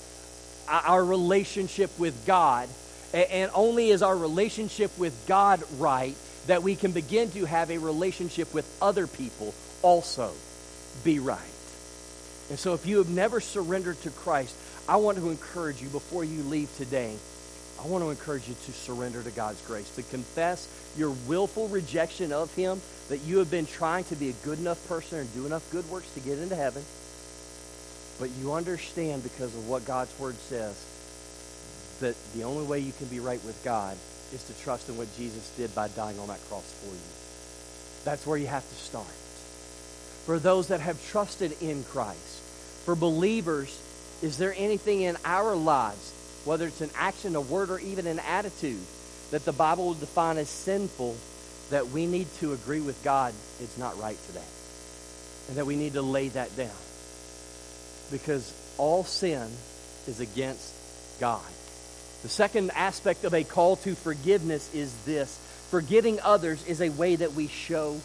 our 0.68 1.04
relationship 1.04 1.96
with 1.98 2.26
God. 2.26 2.68
And 3.14 3.50
only 3.54 3.90
is 3.90 4.02
our 4.02 4.16
relationship 4.16 4.96
with 4.98 5.26
God 5.26 5.62
right 5.78 6.14
that 6.46 6.62
we 6.62 6.76
can 6.76 6.92
begin 6.92 7.30
to 7.32 7.44
have 7.44 7.70
a 7.70 7.78
relationship 7.78 8.52
with 8.52 8.66
other 8.82 9.06
people 9.06 9.54
also 9.82 10.32
be 11.04 11.18
right. 11.18 11.38
And 12.50 12.58
so 12.58 12.74
if 12.74 12.86
you 12.86 12.98
have 12.98 13.10
never 13.10 13.40
surrendered 13.40 14.00
to 14.02 14.10
Christ, 14.10 14.56
I 14.88 14.96
want 14.96 15.18
to 15.18 15.30
encourage 15.30 15.82
you 15.82 15.88
before 15.88 16.24
you 16.24 16.42
leave 16.42 16.74
today, 16.76 17.14
I 17.82 17.86
want 17.86 18.02
to 18.02 18.10
encourage 18.10 18.48
you 18.48 18.54
to 18.54 18.72
surrender 18.72 19.22
to 19.22 19.30
God's 19.30 19.60
grace, 19.66 19.88
to 19.96 20.02
confess 20.02 20.66
your 20.96 21.10
willful 21.26 21.68
rejection 21.68 22.32
of 22.32 22.52
Him, 22.54 22.80
that 23.08 23.18
you 23.18 23.38
have 23.38 23.50
been 23.50 23.66
trying 23.66 24.04
to 24.04 24.16
be 24.16 24.30
a 24.30 24.32
good 24.44 24.58
enough 24.58 24.86
person 24.88 25.18
and 25.20 25.34
do 25.34 25.46
enough 25.46 25.70
good 25.70 25.88
works 25.90 26.10
to 26.14 26.20
get 26.20 26.38
into 26.38 26.56
heaven. 26.56 26.82
But 28.18 28.30
you 28.40 28.52
understand 28.54 29.22
because 29.22 29.54
of 29.54 29.68
what 29.68 29.86
God's 29.86 30.16
Word 30.18 30.34
says 30.34 30.76
that 32.00 32.16
the 32.34 32.44
only 32.44 32.66
way 32.66 32.80
you 32.80 32.92
can 32.92 33.06
be 33.06 33.20
right 33.20 33.42
with 33.44 33.60
God 33.64 33.96
is 34.32 34.42
to 34.44 34.62
trust 34.62 34.88
in 34.88 34.96
what 34.96 35.14
Jesus 35.16 35.52
did 35.56 35.74
by 35.74 35.88
dying 35.88 36.18
on 36.18 36.28
that 36.28 36.40
cross 36.48 36.70
for 36.82 36.92
you. 36.92 38.04
That's 38.04 38.26
where 38.26 38.38
you 38.38 38.46
have 38.46 38.68
to 38.68 38.74
start. 38.74 39.06
For 40.26 40.38
those 40.38 40.68
that 40.68 40.80
have 40.80 41.02
trusted 41.08 41.60
in 41.62 41.84
Christ, 41.84 42.40
for 42.84 42.94
believers, 42.94 43.80
is 44.22 44.36
there 44.38 44.54
anything 44.56 45.02
in 45.02 45.16
our 45.24 45.54
lives, 45.54 46.12
whether 46.44 46.66
it's 46.66 46.80
an 46.80 46.90
action, 46.96 47.36
a 47.36 47.40
word, 47.40 47.70
or 47.70 47.78
even 47.78 48.06
an 48.06 48.18
attitude, 48.20 48.80
that 49.30 49.44
the 49.44 49.52
Bible 49.52 49.86
will 49.86 49.94
define 49.94 50.38
as 50.38 50.48
sinful 50.48 51.16
that 51.70 51.88
we 51.88 52.06
need 52.06 52.26
to 52.38 52.52
agree 52.52 52.80
with 52.80 53.02
God 53.04 53.34
it's 53.60 53.78
not 53.78 53.98
right 53.98 54.18
today? 54.26 54.40
And 55.48 55.56
that 55.56 55.66
we 55.66 55.76
need 55.76 55.94
to 55.94 56.02
lay 56.02 56.28
that 56.28 56.56
down. 56.56 56.70
Because 58.10 58.52
all 58.78 59.04
sin 59.04 59.48
is 60.06 60.20
against 60.20 60.74
God. 61.20 61.42
The 62.22 62.28
second 62.28 62.70
aspect 62.74 63.24
of 63.24 63.34
a 63.34 63.44
call 63.44 63.76
to 63.76 63.94
forgiveness 63.94 64.74
is 64.74 64.92
this 65.04 65.38
forgiving 65.70 66.18
others 66.20 66.66
is 66.66 66.80
a 66.80 66.88
way 66.90 67.16
that 67.16 67.34
we 67.34 67.46
show 67.46 68.00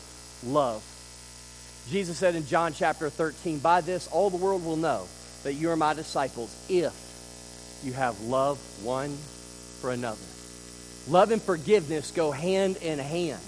love. 0.45 0.83
Jesus 1.89 2.17
said 2.17 2.36
in 2.36 2.45
John 2.45 2.74
chapter 2.74 3.10
13, 3.10 3.60
By 3.60 3.81
this 3.81 4.07
all 4.07 4.29
the 4.29 4.38
world 4.38 4.65
will 4.65 4.75
know 4.75 5.07
that 5.43 5.53
you 5.53 5.69
are 5.72 5.75
my 5.75 5.93
disciples 5.93 6.55
if 6.69 6.93
you 7.83 7.93
have 7.93 8.19
love 8.22 8.57
one 8.83 9.15
for 9.81 9.91
another. 9.91 10.22
Love 11.10 11.31
and 11.31 11.41
forgiveness 11.41 12.12
go 12.12 12.31
hand 12.31 12.77
in 12.77 13.00
hand. 13.00 13.41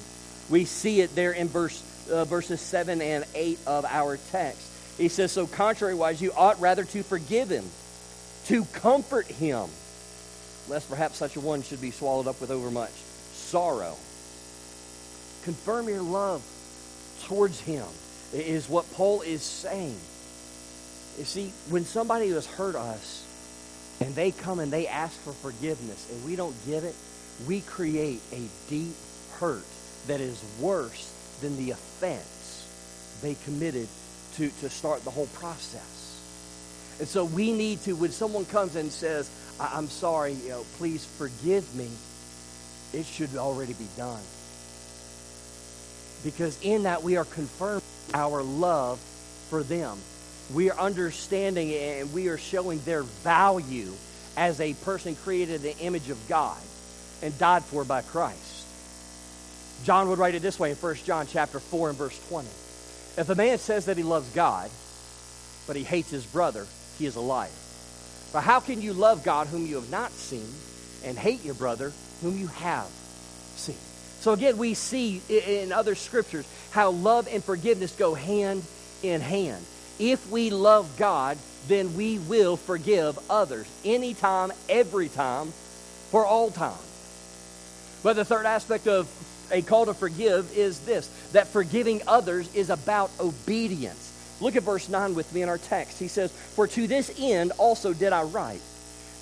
We 0.50 0.66
see 0.66 1.00
it 1.02 1.16
there 1.16 1.32
in 1.32 1.48
verse, 1.48 1.82
uh, 2.12 2.26
verses 2.26 2.60
7 2.60 3.02
and 3.02 3.24
8 3.34 3.60
of 3.66 3.86
our 3.86 4.18
text. 4.32 4.62
He 4.98 5.10
says, 5.10 5.32
So 5.32 5.48
contrariwise, 5.48 6.22
you 6.22 6.32
ought 6.36 6.60
rather 6.60 6.86
to 6.86 7.04
forgive 7.04 7.50
him, 7.50 7.66
to 8.46 8.66
comfort 8.66 9.28
him, 9.28 9.68
lest 10.68 10.90
perhaps 10.90 11.18
such 11.18 11.36
a 11.36 11.40
one 11.40 11.62
should 11.62 11.82
be 11.82 11.92
swallowed 11.92 12.28
up 12.28 12.40
with 12.40 12.52
overmuch 12.52 12.92
sorrow. 13.34 13.96
Confirm 15.44 15.88
your 15.90 16.02
love 16.02 16.44
towards 17.26 17.60
him, 17.60 17.86
is 18.34 18.70
what 18.70 18.92
Paul 18.94 19.22
is 19.22 19.42
saying. 19.42 19.98
You 21.18 21.24
see, 21.24 21.54
when 21.70 21.86
somebody 21.86 22.30
has 22.30 22.46
hurt 22.46 22.76
us 22.76 23.24
and 24.02 24.14
they 24.16 24.32
come 24.32 24.60
and 24.60 24.72
they 24.72 24.88
ask 24.88 25.18
for 25.22 25.32
forgiveness 25.32 26.10
and 26.12 26.26
we 26.26 26.36
don't 26.36 26.56
give 26.66 26.84
it, 26.84 26.96
we 27.48 27.62
create 27.62 28.22
a 28.34 28.42
deep 28.70 28.96
hurt 29.40 29.64
that 30.08 30.20
is 30.20 30.44
worse 30.60 31.12
than 31.42 31.56
the 31.58 31.72
offense 31.72 32.68
they 33.22 33.36
committed 33.46 33.88
to, 34.38 34.50
to 34.62 34.70
start 34.70 35.04
the 35.04 35.12
whole 35.12 35.28
process. 35.28 35.92
And 37.00 37.08
so 37.08 37.26
we 37.26 37.52
need 37.52 37.82
to, 37.82 37.96
when 37.96 38.12
someone 38.12 38.46
comes 38.46 38.76
and 38.76 38.92
says, 38.92 39.30
I'm 39.60 39.88
sorry, 39.88 40.34
you 40.34 40.50
know, 40.50 40.66
please 40.78 41.06
forgive 41.06 41.76
me, 41.76 41.90
it 42.94 43.06
should 43.06 43.36
already 43.36 43.74
be 43.74 43.88
done. 43.98 44.22
Because 46.24 46.60
in 46.62 46.84
that 46.84 47.04
we 47.04 47.18
are 47.18 47.26
confirming 47.26 47.82
our 48.14 48.42
love 48.42 49.00
for 49.50 49.64
them 49.64 49.98
we 50.54 50.70
are 50.70 50.80
understanding 50.80 51.74
and 51.74 52.14
we 52.14 52.28
are 52.28 52.38
showing 52.38 52.80
their 52.80 53.04
value 53.04 53.92
as 54.38 54.62
a 54.62 54.74
person 54.76 55.16
created 55.16 55.56
in 55.56 55.62
the 55.64 55.78
image 55.80 56.10
of 56.10 56.28
God 56.28 56.58
and 57.22 57.38
died 57.40 57.64
for 57.64 57.84
by 57.84 58.02
Christ. 58.02 58.66
John 59.84 60.10
would 60.10 60.20
write 60.20 60.36
it 60.36 60.42
this 60.42 60.60
way 60.60 60.72
in 60.72 60.78
1 60.78 60.96
John 61.06 61.28
chapter 61.28 61.60
4 61.60 61.90
and 61.90 61.98
verse 61.98 62.20
20. 62.30 62.48
If 63.18 63.30
a 63.30 63.36
man 63.36 63.58
says 63.58 63.86
that 63.86 63.98
he 63.98 64.04
loves 64.04 64.30
God, 64.32 64.70
but 65.68 65.76
he 65.76 65.84
hates 65.84 66.10
his 66.10 66.26
brother, 66.26 66.66
he 66.98 67.06
is 67.06 67.16
a 67.16 67.22
liar. 67.22 67.50
For 68.32 68.42
how 68.42 68.60
can 68.60 68.82
you 68.82 68.94
love 68.94 69.24
God 69.24 69.48
whom 69.48 69.66
you 69.66 69.76
have 69.76 69.90
not 69.90 70.12
seen 70.12 70.48
and 71.04 71.18
hate 71.18 71.44
your 71.46 71.56
brother 71.56 71.94
whom 72.22 72.38
you 72.38 72.48
have 72.48 72.88
seen? 73.56 73.78
So 74.20 74.34
again, 74.34 74.58
we 74.58 74.74
see 74.74 75.22
in 75.30 75.72
other 75.72 75.96
scriptures 75.96 76.46
how 76.72 76.92
love 76.92 77.28
and 77.32 77.44
forgiveness 77.44 77.96
go 77.96 78.14
hand 78.14 78.64
in 79.04 79.22
hand 79.22 79.64
if 80.00 80.30
we 80.30 80.50
love 80.50 80.98
God, 80.98 81.38
then 81.68 81.96
we 81.96 82.20
will 82.20 82.58
forgive 82.58 83.18
others 83.30 83.68
anytime, 83.84 84.52
every 84.70 85.10
time, 85.10 85.52
for 86.12 86.26
all 86.26 86.52
time. 86.52 86.74
But 88.04 88.16
the 88.16 88.26
third 88.26 88.46
aspect 88.46 88.88
of 88.88 89.08
a 89.52 89.62
call 89.62 89.86
to 89.86 89.94
forgive 89.94 90.56
is 90.58 90.80
this 90.82 91.08
that 91.32 91.48
forgiving 91.48 92.02
others 92.08 92.54
is 92.54 92.70
about 92.70 93.12
obedience. 93.20 94.12
Look 94.42 94.56
at 94.56 94.64
verse 94.64 94.90
9 94.90 95.16
with 95.16 95.34
me 95.34 95.42
in 95.42 95.50
our 95.50 95.58
text. 95.58 96.00
He 96.00 96.08
says, 96.08 96.32
For 96.32 96.68
to 96.68 96.88
this 96.88 97.14
end 97.20 97.54
also 97.58 97.94
did 97.94 98.12
I 98.12 98.24
write, 98.24 98.62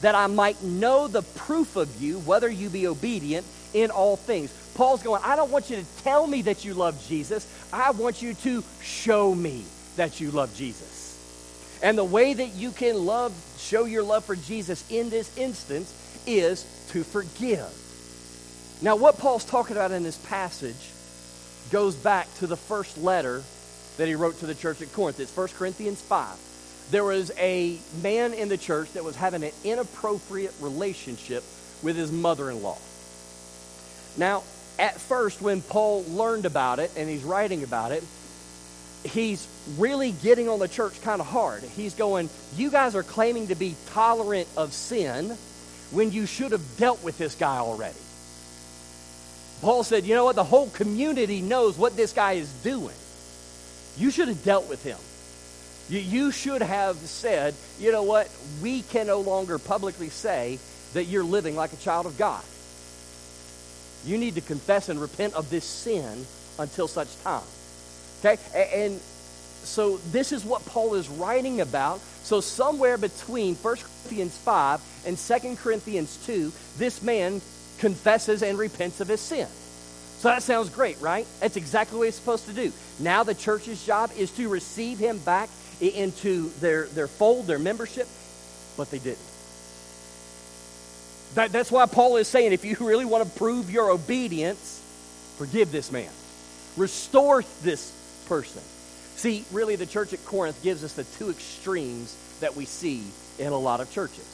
that 0.02 0.16
I 0.16 0.28
might 0.28 0.62
know 0.64 1.08
the 1.08 1.22
proof 1.22 1.76
of 1.76 2.02
you, 2.02 2.20
whether 2.20 2.50
you 2.50 2.70
be 2.70 2.88
obedient 2.88 3.46
in 3.74 3.92
all 3.92 4.16
things. 4.16 4.52
Paul's 4.76 5.04
going, 5.04 5.22
I 5.24 5.36
don't 5.36 5.52
want 5.52 5.70
you 5.70 5.78
to 5.78 6.04
tell 6.04 6.26
me 6.26 6.42
that 6.44 6.66
you 6.66 6.74
love 6.74 7.04
Jesus. 7.08 7.48
I 7.72 7.92
want 7.92 8.22
you 8.22 8.34
to 8.36 8.64
show 8.82 9.34
me 9.34 9.64
that 9.98 10.20
you 10.20 10.32
love 10.32 10.56
Jesus. 10.56 11.80
And 11.84 11.98
the 11.98 12.04
way 12.04 12.34
that 12.34 12.54
you 12.56 12.72
can 12.72 13.06
love, 13.06 13.34
show 13.58 13.86
your 13.86 14.04
love 14.04 14.26
for 14.26 14.36
Jesus 14.36 14.90
in 14.90 15.10
this 15.10 15.38
instance 15.38 15.94
is 16.26 16.66
to 16.90 17.04
forgive. 17.04 17.68
Now, 18.84 18.98
what 18.98 19.18
Paul's 19.18 19.46
talking 19.46 19.78
about 19.78 19.92
in 19.92 20.04
this 20.04 20.18
passage 20.18 20.92
goes 21.72 21.96
back 21.96 22.28
to 22.40 22.48
the 22.48 22.58
first 22.58 22.98
letter 22.98 23.42
that 23.96 24.10
he 24.10 24.16
wrote 24.16 24.40
to 24.40 24.46
the 24.46 24.54
church 24.54 24.82
at 24.82 24.92
Corinth. 24.92 25.22
It's 25.22 25.36
1 25.36 25.48
Corinthians 25.58 26.02
5. 26.02 26.38
There 26.92 27.06
was 27.06 27.32
a 27.38 27.78
man 28.02 28.34
in 28.34 28.50
the 28.50 28.58
church 28.58 28.92
that 28.94 29.06
was 29.06 29.16
having 29.16 29.42
an 29.42 29.52
inappropriate 29.64 30.54
relationship 30.60 31.46
with 31.82 31.96
his 31.96 32.12
mother 32.12 32.52
in 32.52 32.62
law. 32.62 32.78
Now, 34.18 34.44
at 34.78 35.00
first, 35.00 35.42
when 35.42 35.62
Paul 35.62 36.04
learned 36.10 36.46
about 36.46 36.80
it 36.80 36.92
and 36.98 37.10
he's 37.10 37.24
writing 37.24 37.64
about 37.64 37.94
it, 37.94 38.04
he's 39.06 39.48
really 39.78 40.12
getting 40.12 40.50
on 40.50 40.60
the 40.60 40.68
church 40.68 41.02
kind 41.04 41.22
of 41.22 41.28
hard. 41.28 41.64
He's 41.64 41.94
going, 41.94 42.30
You 42.58 42.70
guys 42.70 42.96
are 42.96 43.04
claiming 43.04 43.48
to 43.48 43.56
be 43.56 43.78
tolerant 43.92 44.50
of 44.58 44.74
sin 44.74 45.38
when 45.92 46.12
you 46.12 46.26
should 46.26 46.52
have 46.52 46.78
dealt 46.78 47.02
with 47.02 47.18
this 47.18 47.36
guy 47.36 47.60
already. 47.60 47.96
Paul 49.64 49.86
said, 49.86 50.04
you 50.04 50.14
know 50.14 50.26
what? 50.26 50.36
The 50.36 50.44
whole 50.44 50.70
community 50.72 51.42
knows 51.42 51.78
what 51.78 51.96
this 51.96 52.12
guy 52.12 52.34
is 52.34 52.52
doing. 52.64 52.96
You 53.98 54.12
should 54.12 54.28
have 54.28 54.44
dealt 54.44 54.68
with 54.68 54.84
him. 54.84 54.98
You, 55.88 56.00
you 56.00 56.32
should 56.32 56.62
have 56.62 56.98
said, 56.98 57.56
you 57.80 57.94
know 57.94 58.04
what? 58.04 58.30
We 58.62 58.82
can 58.82 59.08
no 59.08 59.22
longer 59.22 59.58
publicly 59.58 60.10
say 60.10 60.60
that 60.94 61.06
you're 61.06 61.24
living 61.24 61.56
like 61.56 61.72
a 61.72 61.78
child 61.78 62.06
of 62.06 62.18
God. 62.18 62.44
You 64.06 64.18
need 64.18 64.36
to 64.36 64.42
confess 64.42 64.90
and 64.90 65.00
repent 65.00 65.34
of 65.34 65.50
this 65.50 65.64
sin 65.64 66.26
until 66.60 66.90
such 66.90 67.18
time. 67.24 67.48
Okay? 68.20 68.38
And 68.84 69.00
so 69.64 69.96
this 70.12 70.34
is 70.34 70.44
what 70.44 70.66
Paul 70.66 70.96
is 70.96 71.08
writing 71.08 71.62
about. 71.62 72.02
So 72.24 72.42
somewhere 72.42 72.98
between 72.98 73.56
1 73.56 73.76
Corinthians 73.76 74.38
5 74.40 74.82
and 75.08 75.18
2 75.18 75.56
Corinthians 75.56 76.18
2, 76.26 76.52
this 76.78 77.02
man 77.02 77.42
confesses 77.84 78.44
and 78.44 78.58
repents 78.58 79.02
of 79.02 79.10
his 79.10 79.20
sin. 79.20 79.46
So 79.46 80.30
that 80.30 80.42
sounds 80.42 80.70
great, 80.70 81.02
right? 81.02 81.28
That's 81.42 81.58
exactly 81.58 81.98
what 81.98 82.06
he's 82.06 82.16
supposed 82.16 82.46
to 82.46 82.54
do. 82.54 82.72
Now 83.02 83.24
the 83.24 83.36
church's 83.36 83.86
job 83.86 84.10
is 84.18 84.32
to 84.38 84.48
receive 84.48 85.00
him 85.00 85.18
back 85.18 85.50
into 85.82 86.48
their, 86.62 86.86
their 86.86 87.10
fold, 87.10 87.46
their 87.46 87.60
membership, 87.60 88.08
but 88.78 88.90
they 88.90 89.00
didn't. 89.00 89.20
That, 91.36 91.52
that's 91.52 91.74
why 91.74 91.86
Paul 91.88 92.16
is 92.16 92.30
saying 92.30 92.54
if 92.54 92.64
you 92.64 92.78
really 92.80 93.04
want 93.04 93.26
to 93.26 93.38
prove 93.38 93.70
your 93.70 93.92
obedience, 93.92 94.82
forgive 95.38 95.74
this 95.74 95.92
man, 95.92 96.12
restore 96.78 97.44
this 97.64 97.92
person. 98.30 98.62
See, 99.18 99.44
really, 99.52 99.76
the 99.76 99.86
church 99.86 100.14
at 100.14 100.24
Corinth 100.24 100.64
gives 100.64 100.86
us 100.86 100.94
the 100.94 101.04
two 101.04 101.32
extremes 101.32 102.16
that 102.40 102.56
we 102.56 102.64
see 102.64 103.04
in 103.40 103.52
a 103.52 103.58
lot 103.58 103.82
of 103.82 103.92
churches. 103.92 104.30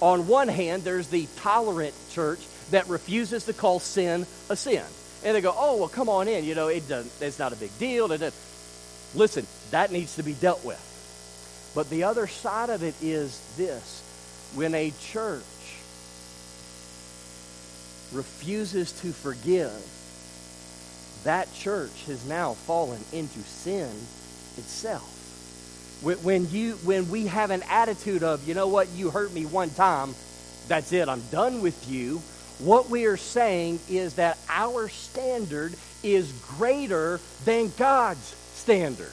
On 0.00 0.26
one 0.26 0.48
hand, 0.48 0.84
there's 0.84 1.08
the 1.08 1.28
tolerant 1.36 1.94
church 2.10 2.40
that 2.70 2.88
refuses 2.88 3.44
to 3.44 3.52
call 3.52 3.80
sin 3.80 4.26
a 4.48 4.56
sin. 4.56 4.84
And 5.24 5.34
they 5.34 5.40
go, 5.40 5.54
oh, 5.56 5.78
well, 5.78 5.88
come 5.88 6.08
on 6.08 6.28
in. 6.28 6.44
You 6.44 6.54
know, 6.54 6.68
it 6.68 6.88
doesn't, 6.88 7.12
it's 7.22 7.38
not 7.38 7.52
a 7.52 7.56
big 7.56 7.76
deal. 7.78 8.08
Listen, 9.14 9.46
that 9.70 9.90
needs 9.90 10.16
to 10.16 10.22
be 10.22 10.34
dealt 10.34 10.64
with. 10.64 11.72
But 11.74 11.90
the 11.90 12.04
other 12.04 12.26
side 12.26 12.70
of 12.70 12.82
it 12.82 12.94
is 13.02 13.40
this 13.56 14.02
when 14.54 14.74
a 14.74 14.92
church 15.00 15.42
refuses 18.12 18.92
to 19.00 19.12
forgive, 19.12 19.72
that 21.24 21.52
church 21.54 22.04
has 22.06 22.24
now 22.26 22.52
fallen 22.52 23.00
into 23.12 23.40
sin 23.40 23.88
itself. 24.56 25.10
When, 26.02 26.50
you, 26.50 26.74
when 26.84 27.10
we 27.10 27.26
have 27.28 27.50
an 27.50 27.62
attitude 27.68 28.22
of, 28.22 28.46
you 28.46 28.54
know 28.54 28.68
what, 28.68 28.90
you 28.90 29.10
hurt 29.10 29.32
me 29.32 29.46
one 29.46 29.70
time, 29.70 30.14
that's 30.68 30.92
it, 30.92 31.08
I'm 31.08 31.22
done 31.32 31.62
with 31.62 31.88
you, 31.90 32.20
what 32.58 32.88
we 32.88 33.06
are 33.06 33.16
saying 33.16 33.80
is 33.88 34.14
that 34.14 34.38
our 34.48 34.88
standard 34.88 35.74
is 36.02 36.30
greater 36.56 37.20
than 37.44 37.72
God's 37.76 38.24
standard. 38.54 39.12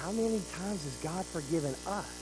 How 0.00 0.12
many 0.12 0.40
times 0.56 0.82
has 0.84 0.96
God 1.02 1.24
forgiven 1.26 1.74
us? 1.86 2.20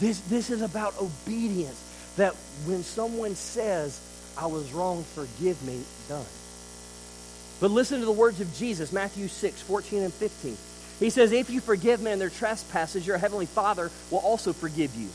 This, 0.00 0.20
this 0.20 0.50
is 0.50 0.62
about 0.62 0.94
obedience. 1.00 1.82
That 2.16 2.34
when 2.66 2.82
someone 2.82 3.34
says, 3.34 4.00
I 4.38 4.46
was 4.46 4.72
wrong, 4.72 5.04
forgive 5.14 5.62
me, 5.62 5.82
done. 6.08 6.24
But 7.60 7.70
listen 7.70 8.00
to 8.00 8.06
the 8.06 8.12
words 8.12 8.40
of 8.40 8.54
Jesus, 8.54 8.92
Matthew 8.92 9.28
6, 9.28 9.62
14 9.62 10.02
and 10.02 10.12
15. 10.12 10.56
He 10.98 11.10
says, 11.10 11.32
If 11.32 11.50
you 11.50 11.60
forgive 11.60 12.00
men 12.02 12.18
their 12.18 12.30
trespasses, 12.30 13.06
your 13.06 13.18
heavenly 13.18 13.46
Father 13.46 13.90
will 14.10 14.18
also 14.18 14.52
forgive 14.52 14.94
you. 14.94 15.08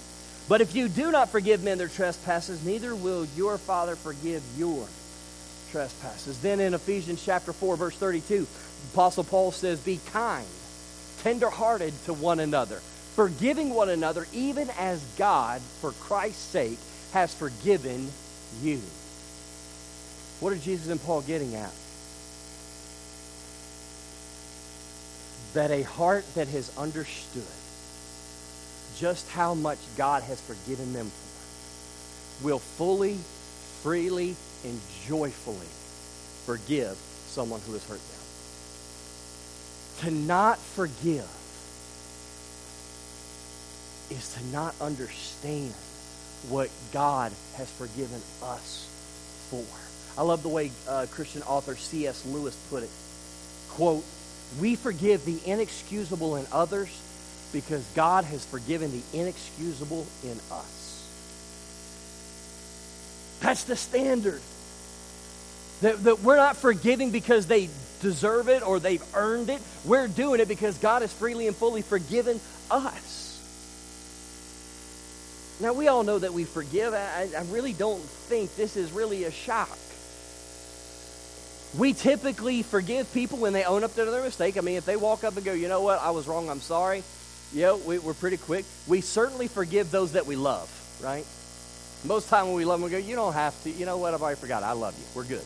But 0.51 0.59
if 0.59 0.75
you 0.75 0.89
do 0.89 1.13
not 1.13 1.29
forgive 1.29 1.63
men 1.63 1.77
their 1.77 1.87
trespasses, 1.87 2.65
neither 2.65 2.93
will 2.93 3.25
your 3.37 3.57
Father 3.57 3.95
forgive 3.95 4.43
your 4.57 4.85
trespasses. 5.71 6.41
Then 6.41 6.59
in 6.59 6.73
Ephesians 6.73 7.23
chapter 7.23 7.53
4, 7.53 7.77
verse 7.77 7.95
32, 7.95 8.45
Apostle 8.91 9.23
Paul 9.23 9.53
says, 9.53 9.79
Be 9.79 10.01
kind, 10.07 10.45
tenderhearted 11.23 11.93
to 12.03 12.11
one 12.11 12.41
another, 12.41 12.81
forgiving 13.15 13.69
one 13.69 13.87
another, 13.87 14.27
even 14.33 14.69
as 14.71 15.01
God, 15.17 15.61
for 15.79 15.91
Christ's 15.91 16.43
sake, 16.43 16.79
has 17.13 17.33
forgiven 17.33 18.09
you. 18.61 18.81
What 20.41 20.51
are 20.51 20.57
Jesus 20.57 20.89
and 20.89 21.01
Paul 21.01 21.21
getting 21.21 21.55
at? 21.55 21.71
That 25.53 25.71
a 25.71 25.83
heart 25.83 26.25
that 26.35 26.49
has 26.49 26.77
understood 26.77 27.60
just 29.01 29.27
how 29.31 29.55
much 29.55 29.79
God 29.97 30.21
has 30.23 30.39
forgiven 30.39 30.93
them 30.93 31.09
for 31.09 32.45
will 32.45 32.59
fully, 32.59 33.17
freely, 33.81 34.35
and 34.63 34.79
joyfully 35.07 35.67
forgive 36.45 36.95
someone 37.27 37.61
who 37.65 37.73
has 37.73 37.83
hurt 37.87 37.99
them. 37.99 38.19
To 40.05 40.11
not 40.11 40.59
forgive 40.59 41.27
is 44.11 44.33
to 44.35 44.45
not 44.47 44.75
understand 44.79 45.73
what 46.49 46.69
God 46.91 47.31
has 47.55 47.71
forgiven 47.71 48.21
us 48.43 48.87
for. 49.49 49.65
I 50.19 50.23
love 50.23 50.43
the 50.43 50.49
way 50.49 50.71
uh, 50.87 51.07
Christian 51.09 51.41
author 51.43 51.75
C.S. 51.75 52.23
Lewis 52.27 52.55
put 52.69 52.83
it. 52.83 52.89
Quote, 53.69 54.03
we 54.59 54.75
forgive 54.75 55.25
the 55.25 55.39
inexcusable 55.45 56.35
in 56.35 56.45
others 56.51 56.89
because 57.51 57.83
God 57.95 58.23
has 58.25 58.45
forgiven 58.45 58.91
the 58.91 59.19
inexcusable 59.19 60.05
in 60.23 60.37
us. 60.51 61.07
That's 63.41 63.63
the 63.63 63.75
standard. 63.75 64.41
That, 65.81 66.03
that 66.03 66.19
we're 66.19 66.37
not 66.37 66.57
forgiving 66.57 67.11
because 67.11 67.47
they 67.47 67.69
deserve 68.01 68.49
it 68.49 68.65
or 68.65 68.79
they've 68.79 69.03
earned 69.15 69.49
it. 69.49 69.61
We're 69.85 70.07
doing 70.07 70.39
it 70.39 70.47
because 70.47 70.77
God 70.77 71.01
has 71.01 71.11
freely 71.11 71.47
and 71.47 71.55
fully 71.55 71.81
forgiven 71.81 72.39
us. 72.69 73.17
Now, 75.59 75.73
we 75.73 75.87
all 75.87 76.03
know 76.03 76.17
that 76.17 76.33
we 76.33 76.43
forgive. 76.43 76.93
I, 76.93 77.29
I 77.37 77.43
really 77.49 77.73
don't 77.73 78.01
think 78.01 78.55
this 78.55 78.75
is 78.75 78.91
really 78.91 79.25
a 79.25 79.31
shock. 79.31 79.77
We 81.77 81.93
typically 81.93 82.63
forgive 82.63 83.13
people 83.13 83.37
when 83.37 83.53
they 83.53 83.63
own 83.63 83.83
up 83.83 83.93
to 83.95 84.05
their 84.05 84.23
mistake. 84.23 84.57
I 84.57 84.61
mean, 84.61 84.75
if 84.75 84.85
they 84.85 84.97
walk 84.97 85.23
up 85.23 85.35
and 85.35 85.45
go, 85.45 85.53
you 85.53 85.67
know 85.67 85.81
what, 85.81 86.01
I 86.01 86.11
was 86.11 86.27
wrong, 86.27 86.49
I'm 86.49 86.59
sorry, 86.59 87.03
yeah, 87.53 87.75
we, 87.75 87.97
are 87.97 88.13
pretty 88.13 88.37
quick. 88.37 88.65
We 88.87 89.01
certainly 89.01 89.47
forgive 89.47 89.91
those 89.91 90.13
that 90.13 90.25
we 90.25 90.35
love, 90.35 90.69
right? 91.03 91.25
Most 92.05 92.29
time 92.29 92.47
when 92.47 92.55
we 92.55 92.65
love 92.65 92.79
them, 92.79 92.89
we 92.89 92.91
go, 92.91 92.97
you 92.97 93.15
don't 93.15 93.33
have 93.33 93.61
to. 93.63 93.69
You 93.69 93.85
know 93.85 93.97
what, 93.97 94.13
I've 94.13 94.21
already 94.21 94.39
forgot. 94.39 94.63
I 94.63 94.71
love 94.71 94.97
you. 94.97 95.05
We're 95.13 95.25
good. 95.25 95.45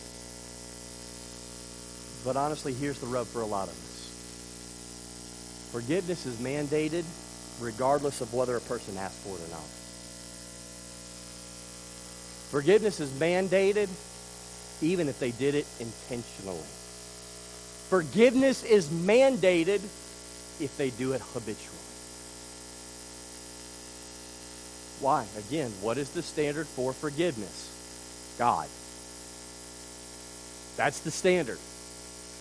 But 2.24 2.36
honestly, 2.36 2.72
here's 2.72 2.98
the 2.98 3.06
rub 3.06 3.26
for 3.26 3.40
a 3.40 3.46
lot 3.46 3.68
of 3.68 3.74
us. 3.74 3.86
Forgiveness 5.72 6.26
is 6.26 6.36
mandated 6.36 7.04
regardless 7.60 8.20
of 8.20 8.32
whether 8.34 8.56
a 8.56 8.60
person 8.60 8.96
asks 8.96 9.22
for 9.22 9.34
it 9.36 9.40
or 9.40 9.50
not. 9.50 9.64
Forgiveness 12.50 13.00
is 13.00 13.10
mandated 13.10 13.88
even 14.82 15.08
if 15.08 15.18
they 15.18 15.30
did 15.32 15.54
it 15.54 15.66
intentionally. 15.80 16.58
Forgiveness 17.88 18.64
is 18.64 18.88
mandated 18.88 19.80
if 20.60 20.74
they 20.76 20.90
do 20.90 21.12
it 21.12 21.20
habitually. 21.32 21.85
Why? 25.00 25.26
Again, 25.36 25.70
what 25.82 25.98
is 25.98 26.10
the 26.10 26.22
standard 26.22 26.66
for 26.66 26.92
forgiveness? 26.92 28.34
God. 28.38 28.68
That's 30.76 31.00
the 31.00 31.10
standard. 31.10 31.58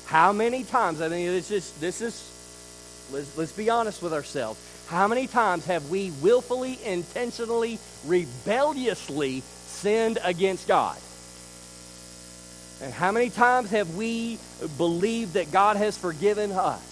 How 0.06 0.32
many 0.32 0.64
times, 0.64 1.02
I 1.02 1.08
mean, 1.08 1.30
it's 1.30 1.50
just, 1.50 1.80
this 1.82 2.02
is, 2.02 2.32
let's, 3.12 3.38
let's 3.38 3.52
be 3.52 3.70
honest 3.70 4.02
with 4.02 4.14
ourselves. 4.14 4.60
How 4.88 5.08
many 5.08 5.28
times 5.28 5.66
have 5.66 5.90
we 5.90 6.12
willfully, 6.22 6.78
intentionally, 6.86 7.80
rebelliously 8.06 9.42
sinned 9.42 10.20
against 10.24 10.68
God? 10.68 10.98
And 12.82 12.94
how 12.94 13.12
many 13.12 13.30
times 13.30 13.72
have 13.72 13.96
we 13.96 14.38
believed 14.78 15.34
that 15.34 15.52
God 15.52 15.78
has 15.78 15.98
forgiven 15.98 16.52
us? 16.52 16.92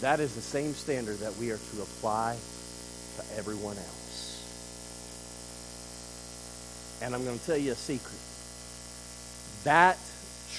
That 0.00 0.20
is 0.20 0.34
the 0.34 0.42
same 0.42 0.74
standard 0.74 1.18
that 1.18 1.36
we 1.36 1.50
are 1.50 1.56
to 1.56 1.82
apply 1.82 2.36
to 3.16 3.38
everyone 3.38 3.76
else. 3.76 3.96
And 7.02 7.14
I'm 7.14 7.24
going 7.24 7.38
to 7.38 7.46
tell 7.46 7.56
you 7.56 7.72
a 7.72 7.74
secret. 7.74 8.18
That 9.64 9.98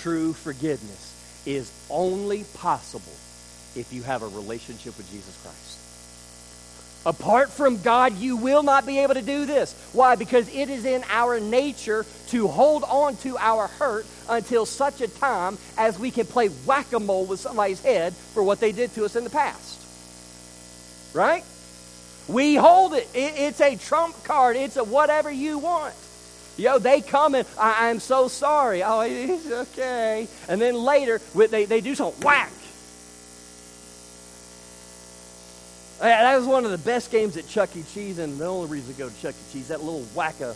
true 0.02 0.34
forgiveness 0.34 1.43
is 1.46 1.72
only 1.89 2.43
possible 2.56 3.13
if 3.76 3.91
you 3.91 4.04
have 4.04 4.22
a 4.22 4.28
relationship 4.28 4.98
with 4.98 5.10
Jesus 5.12 5.38
Christ. 5.41 5.78
Apart 7.06 7.50
from 7.50 7.82
God, 7.82 8.17
you 8.17 8.36
will 8.36 8.63
not 8.63 8.86
be 8.86 9.00
able 9.00 9.13
to 9.13 9.22
do 9.22 9.46
this. 9.46 9.74
Why? 9.93 10.15
Because 10.15 10.54
it 10.54 10.70
is 10.70 10.84
in 10.84 11.06
our 11.10 11.39
nature 11.39 12.06
to 12.30 12.48
hold 12.50 12.84
on 12.84 13.15
to 13.17 13.38
our 13.38 13.67
hurt 13.67 14.06
until 14.28 14.65
such 14.65 15.00
a 15.00 15.08
time 15.08 15.58
as 15.78 15.98
we 15.98 16.12
can 16.12 16.26
play 16.26 16.48
whack 16.48 16.91
a 16.91 17.00
mole 17.00 17.26
with 17.26 17.39
somebody's 17.39 17.82
head 17.82 18.13
for 18.13 18.43
what 18.43 18.60
they 18.60 18.74
did 18.74 18.93
to 18.96 19.06
us 19.06 19.15
in 19.15 19.24
the 19.24 19.30
past. 19.30 19.80
Right? 21.15 21.46
We 22.28 22.56
hold 22.56 22.94
it. 22.94 23.08
it. 23.13 23.34
It's 23.38 23.62
a 23.62 23.76
trump 23.76 24.24
card. 24.24 24.56
It's 24.56 24.78
a 24.78 24.84
whatever 24.84 25.32
you 25.32 25.58
want. 25.60 25.94
Yo, 26.58 26.80
they 26.80 27.02
come 27.02 27.36
and 27.36 27.48
I, 27.60 27.90
am 27.90 28.00
so 28.00 28.28
sorry. 28.28 28.84
Oh, 28.84 29.02
it's 29.06 29.52
okay. 29.52 30.28
And 30.50 30.60
then 30.60 30.76
later, 30.76 31.20
they, 31.36 31.66
they 31.66 31.82
do 31.82 31.96
something 31.96 32.24
whack. 32.26 32.52
That 36.00 36.38
was 36.38 36.46
one 36.46 36.63
of 36.63 36.72
the 36.72 36.78
best 36.78 37.12
games 37.12 37.38
at 37.38 37.48
Chuck 37.48 37.76
E. 37.76 37.84
Cheese, 37.92 38.20
and 38.20 38.38
the 38.38 38.46
only 38.46 38.70
reason 38.70 38.94
to 38.94 39.00
go 39.00 39.10
to 39.10 39.22
Chuck 39.22 39.34
E. 39.34 39.54
Cheese, 39.54 39.70
that 39.70 39.82
little 39.82 40.04
whack-a 40.13 40.56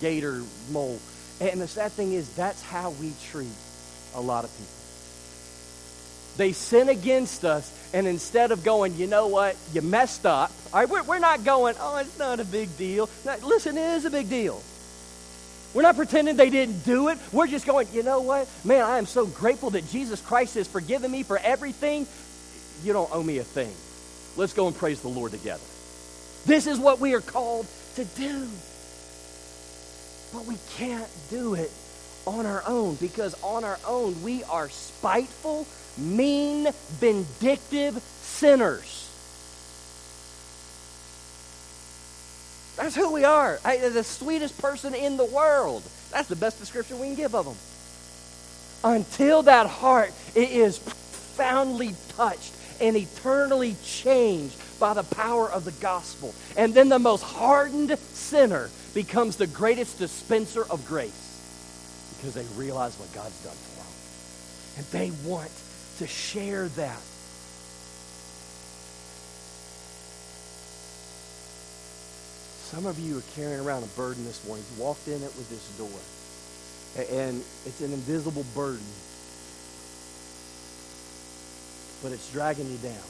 gator 0.00 0.42
mole. 0.70 1.00
And 1.40 1.60
the 1.60 1.66
sad 1.66 1.92
thing 1.92 2.12
is, 2.12 2.32
that's 2.36 2.62
how 2.62 2.90
we 2.90 3.12
treat 3.30 3.48
a 4.14 4.20
lot 4.20 4.44
of 4.44 4.50
people. 4.52 4.75
They 6.36 6.52
sin 6.52 6.88
against 6.88 7.44
us, 7.44 7.72
and 7.94 8.06
instead 8.06 8.50
of 8.52 8.62
going, 8.62 8.96
you 8.96 9.06
know 9.06 9.28
what, 9.28 9.56
you 9.72 9.82
messed 9.82 10.26
up, 10.26 10.50
all 10.72 10.80
right, 10.80 10.88
we're, 10.88 11.02
we're 11.02 11.18
not 11.18 11.44
going, 11.44 11.74
oh, 11.80 11.96
it's 11.96 12.18
not 12.18 12.40
a 12.40 12.44
big 12.44 12.76
deal. 12.76 13.08
Now, 13.24 13.36
listen, 13.38 13.76
it 13.76 13.96
is 13.96 14.04
a 14.04 14.10
big 14.10 14.28
deal. 14.28 14.62
We're 15.74 15.82
not 15.82 15.96
pretending 15.96 16.36
they 16.36 16.50
didn't 16.50 16.84
do 16.84 17.08
it. 17.08 17.18
We're 17.32 17.46
just 17.46 17.66
going, 17.66 17.88
you 17.92 18.02
know 18.02 18.20
what? 18.20 18.48
Man, 18.64 18.82
I 18.82 18.98
am 18.98 19.06
so 19.06 19.26
grateful 19.26 19.70
that 19.70 19.86
Jesus 19.88 20.20
Christ 20.22 20.54
has 20.54 20.66
forgiven 20.66 21.10
me 21.10 21.22
for 21.22 21.38
everything. 21.38 22.06
You 22.82 22.92
don't 22.92 23.10
owe 23.12 23.22
me 23.22 23.38
a 23.38 23.44
thing. 23.44 23.72
Let's 24.36 24.54
go 24.54 24.66
and 24.68 24.76
praise 24.76 25.00
the 25.02 25.08
Lord 25.08 25.32
together. 25.32 25.62
This 26.46 26.66
is 26.66 26.78
what 26.78 27.00
we 27.00 27.14
are 27.14 27.20
called 27.20 27.66
to 27.96 28.04
do. 28.04 28.48
But 30.32 30.46
we 30.46 30.56
can't 30.76 31.10
do 31.30 31.54
it 31.54 31.70
on 32.26 32.46
our 32.46 32.62
own 32.66 32.94
because 32.96 33.34
on 33.42 33.64
our 33.64 33.78
own 33.86 34.22
we 34.22 34.44
are 34.44 34.68
spiteful, 34.68 35.66
mean, 35.98 36.68
vindictive 36.98 37.98
sinners. 38.22 39.02
That's 42.76 42.94
who 42.94 43.12
we 43.12 43.24
are. 43.24 43.58
I, 43.64 43.78
the 43.88 44.04
sweetest 44.04 44.60
person 44.60 44.94
in 44.94 45.16
the 45.16 45.24
world. 45.24 45.82
That's 46.10 46.28
the 46.28 46.36
best 46.36 46.58
description 46.58 46.98
we 46.98 47.06
can 47.06 47.16
give 47.16 47.34
of 47.34 47.46
them. 47.46 47.56
Until 48.84 49.42
that 49.44 49.66
heart 49.66 50.12
is 50.34 50.78
profoundly 50.78 51.94
touched 52.10 52.52
and 52.80 52.96
eternally 52.96 53.76
changed 53.82 54.56
by 54.78 54.92
the 54.94 55.02
power 55.02 55.50
of 55.50 55.64
the 55.64 55.72
gospel. 55.72 56.34
And 56.56 56.74
then 56.74 56.88
the 56.90 56.98
most 56.98 57.22
hardened 57.22 57.98
sinner 57.98 58.70
becomes 58.94 59.36
the 59.36 59.46
greatest 59.46 59.98
dispenser 59.98 60.64
of 60.70 60.86
grace 60.86 61.22
because 62.16 62.34
they 62.34 62.44
realize 62.60 62.94
what 62.98 63.12
God's 63.14 63.42
done 63.42 63.54
for 63.54 63.76
them. 63.76 63.86
And 64.76 64.86
they 64.92 65.28
want 65.28 65.50
to 65.98 66.06
share 66.06 66.68
that. 66.68 67.00
Some 72.70 72.86
of 72.86 72.98
you 72.98 73.18
are 73.18 73.22
carrying 73.34 73.60
around 73.60 73.84
a 73.84 73.86
burden 73.88 74.24
this 74.24 74.44
morning. 74.46 74.64
You 74.76 74.82
walked 74.82 75.06
in 75.08 75.22
it 75.22 75.32
with 75.36 75.48
this 75.48 75.66
door. 75.78 75.88
And 77.10 77.44
it's 77.64 77.80
an 77.80 77.92
invisible 77.92 78.44
burden 78.54 78.84
but 82.02 82.12
it's 82.12 82.30
dragging 82.30 82.70
you 82.70 82.78
down. 82.78 83.02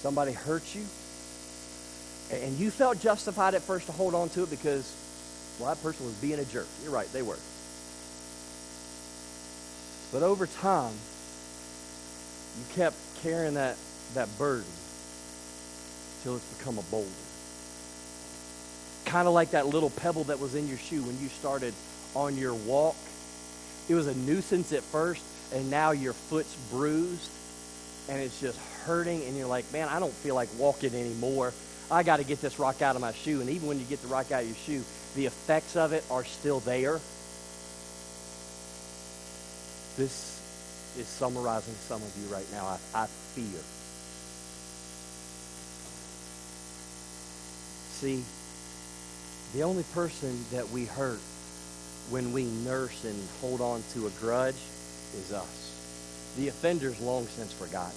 Somebody 0.00 0.32
hurt 0.32 0.62
you, 0.74 0.84
and 2.32 2.56
you 2.58 2.70
felt 2.70 3.00
justified 3.00 3.54
at 3.54 3.62
first 3.62 3.86
to 3.86 3.92
hold 3.92 4.14
on 4.14 4.28
to 4.30 4.44
it 4.44 4.50
because, 4.50 4.90
well, 5.58 5.74
that 5.74 5.82
person 5.82 6.06
was 6.06 6.14
being 6.14 6.38
a 6.38 6.44
jerk. 6.44 6.66
You're 6.82 6.92
right, 6.92 7.12
they 7.12 7.22
were. 7.22 7.38
But 10.12 10.22
over 10.22 10.46
time, 10.46 10.94
you 12.58 12.64
kept 12.74 12.96
carrying 13.22 13.54
that, 13.54 13.76
that 14.14 14.28
burden 14.38 14.70
till 16.22 16.36
it's 16.36 16.54
become 16.54 16.78
a 16.78 16.82
boulder. 16.82 17.08
Kind 19.06 19.26
of 19.26 19.34
like 19.34 19.50
that 19.52 19.66
little 19.66 19.90
pebble 19.90 20.24
that 20.24 20.38
was 20.38 20.54
in 20.54 20.68
your 20.68 20.78
shoe 20.78 21.02
when 21.02 21.18
you 21.20 21.28
started 21.28 21.74
on 22.14 22.36
your 22.36 22.54
walk. 22.54 22.96
It 23.88 23.94
was 23.94 24.06
a 24.06 24.14
nuisance 24.14 24.72
at 24.72 24.82
first, 24.82 25.24
and 25.52 25.70
now 25.70 25.90
your 25.90 26.12
foot's 26.12 26.54
bruised 26.70 27.30
and 28.08 28.20
it's 28.20 28.40
just 28.40 28.58
hurting 28.84 29.22
and 29.24 29.36
you're 29.36 29.46
like, 29.46 29.70
man, 29.72 29.88
I 29.88 29.98
don't 29.98 30.12
feel 30.12 30.34
like 30.34 30.48
walking 30.58 30.94
anymore. 30.94 31.52
I 31.90 32.02
got 32.02 32.18
to 32.18 32.24
get 32.24 32.40
this 32.40 32.58
rock 32.58 32.82
out 32.82 32.96
of 32.96 33.02
my 33.02 33.12
shoe. 33.12 33.40
And 33.40 33.50
even 33.50 33.68
when 33.68 33.78
you 33.78 33.84
get 33.84 34.00
the 34.02 34.08
rock 34.08 34.32
out 34.32 34.42
of 34.42 34.48
your 34.48 34.56
shoe, 34.56 34.84
the 35.14 35.26
effects 35.26 35.76
of 35.76 35.92
it 35.92 36.04
are 36.10 36.24
still 36.24 36.60
there. 36.60 37.00
This 39.96 40.40
is 40.98 41.06
summarizing 41.06 41.74
some 41.74 42.02
of 42.02 42.16
you 42.20 42.34
right 42.34 42.46
now. 42.52 42.66
I, 42.66 43.02
I 43.02 43.06
fear. 43.06 43.60
See, 48.00 48.22
the 49.54 49.62
only 49.64 49.84
person 49.94 50.44
that 50.52 50.68
we 50.70 50.86
hurt 50.86 51.20
when 52.10 52.32
we 52.32 52.44
nurse 52.44 53.04
and 53.04 53.16
hold 53.40 53.60
on 53.60 53.82
to 53.94 54.06
a 54.06 54.10
grudge 54.20 54.56
is 55.14 55.32
us. 55.32 56.34
The 56.36 56.48
offender's 56.48 56.98
long 57.00 57.26
since 57.26 57.52
forgotten 57.52 57.92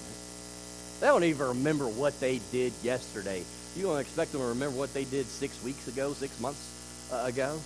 They 1.00 1.08
don't 1.08 1.24
even 1.24 1.48
remember 1.48 1.88
what 1.88 2.20
they 2.20 2.40
did 2.52 2.74
yesterday. 2.84 3.44
You 3.76 3.84
don't 3.84 4.00
expect 4.00 4.32
them 4.32 4.42
to 4.42 4.48
remember 4.48 4.78
what 4.78 4.94
they 4.94 5.06
did 5.06 5.26
six 5.26 5.62
weeks 5.64 5.88
ago, 5.88 6.14
six 6.14 6.40
months 6.40 7.10
uh, 7.12 7.24
ago. 7.26 7.60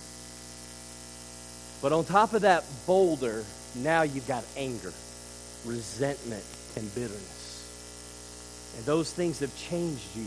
But 1.82 1.92
on 1.92 2.04
top 2.04 2.32
of 2.32 2.42
that 2.42 2.64
boulder, 2.86 3.44
now 3.76 4.02
you've 4.02 4.28
got 4.28 4.44
anger, 4.56 4.92
resentment, 5.64 6.44
and 6.76 6.94
bitterness. 6.94 8.74
And 8.76 8.84
those 8.84 9.12
things 9.12 9.40
have 9.40 9.56
changed 9.56 10.16
you. 10.16 10.26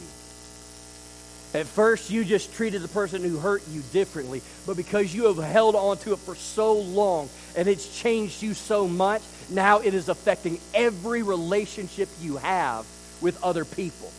At 1.53 1.67
first, 1.67 2.09
you 2.09 2.25
just 2.25 2.53
treated 2.55 2.81
the 2.81 2.87
person 2.87 3.21
who 3.21 3.37
hurt 3.37 3.61
you 3.69 3.83
differently, 3.93 4.41
but 4.65 4.75
because 4.75 5.13
you 5.13 5.25
have 5.25 5.37
held 5.37 5.75
on 5.75 5.97
to 5.99 6.13
it 6.13 6.19
for 6.19 6.35
so 6.35 6.73
long 6.73 7.29
and 7.55 7.67
it's 7.67 8.01
changed 8.01 8.41
you 8.41 8.55
so 8.55 8.87
much, 8.87 9.21
now 9.51 9.79
it 9.79 9.93
is 9.93 10.09
affecting 10.09 10.59
every 10.73 11.21
relationship 11.21 12.09
you 12.21 12.37
have 12.37 12.87
with 13.21 13.41
other 13.43 13.65
people. 13.65 14.11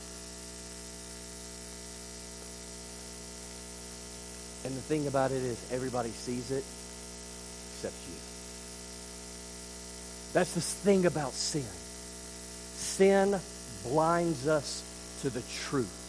And 4.64 4.74
the 4.74 4.80
thing 4.80 5.08
about 5.08 5.32
it 5.32 5.42
is, 5.42 5.72
everybody 5.72 6.10
sees 6.10 6.50
it 6.50 6.64
except 7.74 7.94
you. 8.08 8.33
That's 10.34 10.52
the 10.52 10.60
thing 10.60 11.06
about 11.06 11.32
sin. 11.32 11.64
Sin 12.76 13.40
blinds 13.84 14.48
us 14.48 14.82
to 15.22 15.30
the 15.30 15.42
truth. 15.66 16.00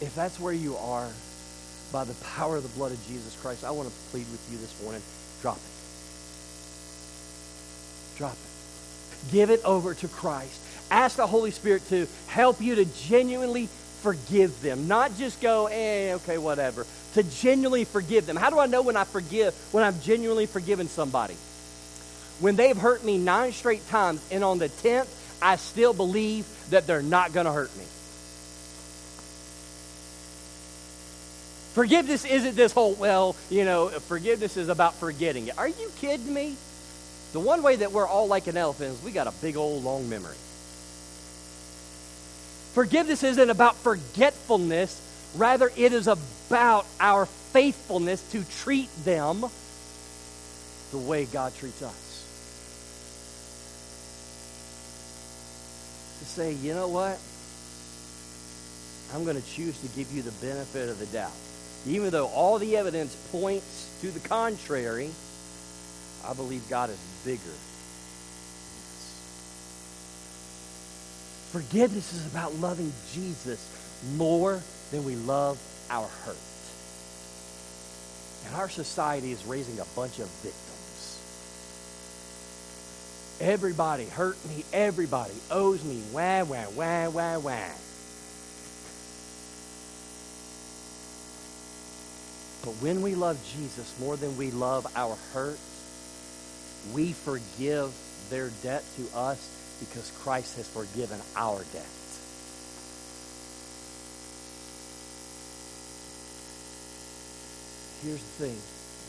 If 0.00 0.14
that's 0.14 0.38
where 0.40 0.52
you 0.52 0.76
are, 0.76 1.08
by 1.92 2.04
the 2.04 2.14
power 2.36 2.56
of 2.56 2.62
the 2.62 2.68
blood 2.70 2.92
of 2.92 3.06
Jesus 3.06 3.36
Christ, 3.42 3.64
I 3.64 3.72
want 3.72 3.88
to 3.88 3.94
plead 4.10 4.26
with 4.30 4.48
you 4.50 4.56
this 4.58 4.82
morning 4.82 5.02
drop 5.42 5.56
it. 5.56 5.62
Drop 8.16 8.32
it. 8.32 9.32
Give 9.32 9.50
it 9.50 9.64
over 9.64 9.94
to 9.94 10.08
Christ. 10.08 10.60
Ask 10.90 11.16
the 11.16 11.26
Holy 11.26 11.50
Spirit 11.50 11.86
to 11.88 12.06
help 12.28 12.60
you 12.60 12.76
to 12.76 12.84
genuinely 12.84 13.68
forgive 14.02 14.60
them. 14.60 14.88
Not 14.88 15.16
just 15.16 15.40
go, 15.40 15.66
eh, 15.66 16.14
okay, 16.14 16.38
whatever. 16.38 16.86
To 17.14 17.22
genuinely 17.22 17.84
forgive 17.84 18.26
them. 18.26 18.36
How 18.36 18.50
do 18.50 18.58
I 18.58 18.66
know 18.66 18.82
when 18.82 18.96
I 18.96 19.04
forgive, 19.04 19.54
when 19.72 19.84
I'm 19.84 20.00
genuinely 20.00 20.46
forgiven 20.46 20.88
somebody? 20.88 21.36
When 22.40 22.56
they've 22.56 22.76
hurt 22.76 23.04
me 23.04 23.18
nine 23.18 23.52
straight 23.52 23.86
times, 23.88 24.20
and 24.30 24.42
on 24.42 24.58
the 24.58 24.68
tenth, 24.68 25.08
I 25.40 25.56
still 25.56 25.92
believe 25.92 26.46
that 26.70 26.86
they're 26.86 27.02
not 27.02 27.32
going 27.32 27.46
to 27.46 27.52
hurt 27.52 27.74
me. 27.76 27.84
Forgiveness 31.74 32.24
isn't 32.24 32.54
this 32.54 32.72
whole, 32.72 32.94
well, 32.94 33.34
you 33.48 33.64
know, 33.64 33.88
forgiveness 33.88 34.56
is 34.56 34.68
about 34.68 34.94
forgetting 34.94 35.48
it. 35.48 35.56
Are 35.56 35.68
you 35.68 35.90
kidding 35.96 36.32
me? 36.32 36.56
The 37.32 37.40
one 37.40 37.62
way 37.62 37.76
that 37.76 37.92
we're 37.92 38.06
all 38.06 38.26
like 38.26 38.46
an 38.46 38.58
elephant 38.58 38.94
is 38.94 39.02
we 39.02 39.10
got 39.10 39.26
a 39.26 39.32
big 39.40 39.56
old 39.56 39.82
long 39.82 40.08
memory. 40.08 40.36
Forgiveness 42.72 43.22
isn't 43.22 43.50
about 43.50 43.76
forgetfulness, 43.76 45.00
rather, 45.36 45.70
it 45.76 45.92
is 45.92 46.08
about 46.08 46.86
our 46.98 47.26
faithfulness 47.26 48.22
to 48.32 48.44
treat 48.62 48.88
them 49.04 49.44
the 50.90 50.98
way 50.98 51.26
God 51.26 51.54
treats 51.54 51.82
us. 51.82 52.02
To 56.20 56.24
say, 56.24 56.52
you 56.52 56.74
know 56.74 56.88
what? 56.88 57.18
I'm 59.14 59.24
going 59.24 59.40
to 59.40 59.46
choose 59.48 59.78
to 59.80 59.88
give 59.88 60.10
you 60.12 60.22
the 60.22 60.32
benefit 60.32 60.88
of 60.88 60.98
the 60.98 61.06
doubt. 61.06 61.32
Even 61.86 62.10
though 62.10 62.28
all 62.28 62.58
the 62.58 62.76
evidence 62.76 63.14
points 63.30 63.90
to 64.00 64.10
the 64.10 64.26
contrary, 64.28 65.10
I 66.26 66.32
believe 66.32 66.62
God 66.70 66.88
is 66.88 66.98
bigger. 67.24 67.40
Forgiveness 71.52 72.14
is 72.14 72.26
about 72.32 72.54
loving 72.54 72.90
Jesus 73.12 73.60
more 74.16 74.62
than 74.90 75.04
we 75.04 75.16
love 75.16 75.60
our 75.90 76.08
hurt. 76.24 76.36
And 78.46 78.56
our 78.56 78.70
society 78.70 79.32
is 79.32 79.44
raising 79.44 79.78
a 79.78 79.84
bunch 79.94 80.18
of 80.18 80.28
victims. 80.40 81.18
Everybody 83.38 84.06
hurt 84.06 84.38
me. 84.48 84.64
Everybody 84.72 85.34
owes 85.50 85.84
me. 85.84 86.02
Wah, 86.10 86.44
wah, 86.44 86.64
wah, 86.74 87.10
wah, 87.10 87.38
wah. 87.38 87.58
But 92.64 92.80
when 92.80 93.02
we 93.02 93.14
love 93.14 93.38
Jesus 93.54 93.94
more 94.00 94.16
than 94.16 94.38
we 94.38 94.52
love 94.52 94.86
our 94.96 95.18
hurt, 95.34 95.58
we 96.94 97.12
forgive 97.12 97.92
their 98.30 98.48
debt 98.62 98.84
to 98.96 99.18
us 99.18 99.61
because 99.88 100.12
Christ 100.22 100.56
has 100.56 100.68
forgiven 100.68 101.18
our 101.36 101.58
debt. 101.72 101.86
Here's 108.02 108.18
the 108.18 108.46
thing 108.46 108.56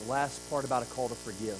the 0.03 0.11
last 0.11 0.49
part 0.49 0.65
about 0.65 0.83
a 0.83 0.85
call 0.87 1.09
to 1.09 1.15
forgive. 1.15 1.57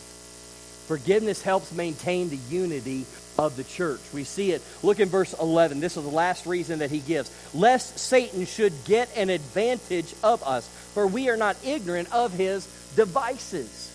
Forgiveness 0.88 1.42
helps 1.42 1.72
maintain 1.72 2.30
the 2.30 2.40
unity 2.50 3.06
of 3.38 3.56
the 3.56 3.64
church. 3.64 4.02
We 4.14 4.24
see 4.24 4.52
it. 4.52 4.62
Look 4.82 5.00
in 5.00 5.10
verse 5.10 5.34
11. 5.40 5.80
This 5.80 5.96
is 5.96 6.04
the 6.04 6.10
last 6.10 6.46
reason 6.46 6.80
that 6.80 6.92
he 6.92 7.00
gives. 7.00 7.32
Lest 7.54 7.98
Satan 7.98 8.46
should 8.46 8.74
get 8.86 9.10
an 9.16 9.30
advantage 9.30 10.14
of 10.24 10.44
us, 10.44 10.68
for 10.94 11.08
we 11.08 11.30
are 11.30 11.38
not 11.38 11.56
ignorant 11.64 12.12
of 12.12 12.34
his 12.34 12.66
devices. 12.96 13.93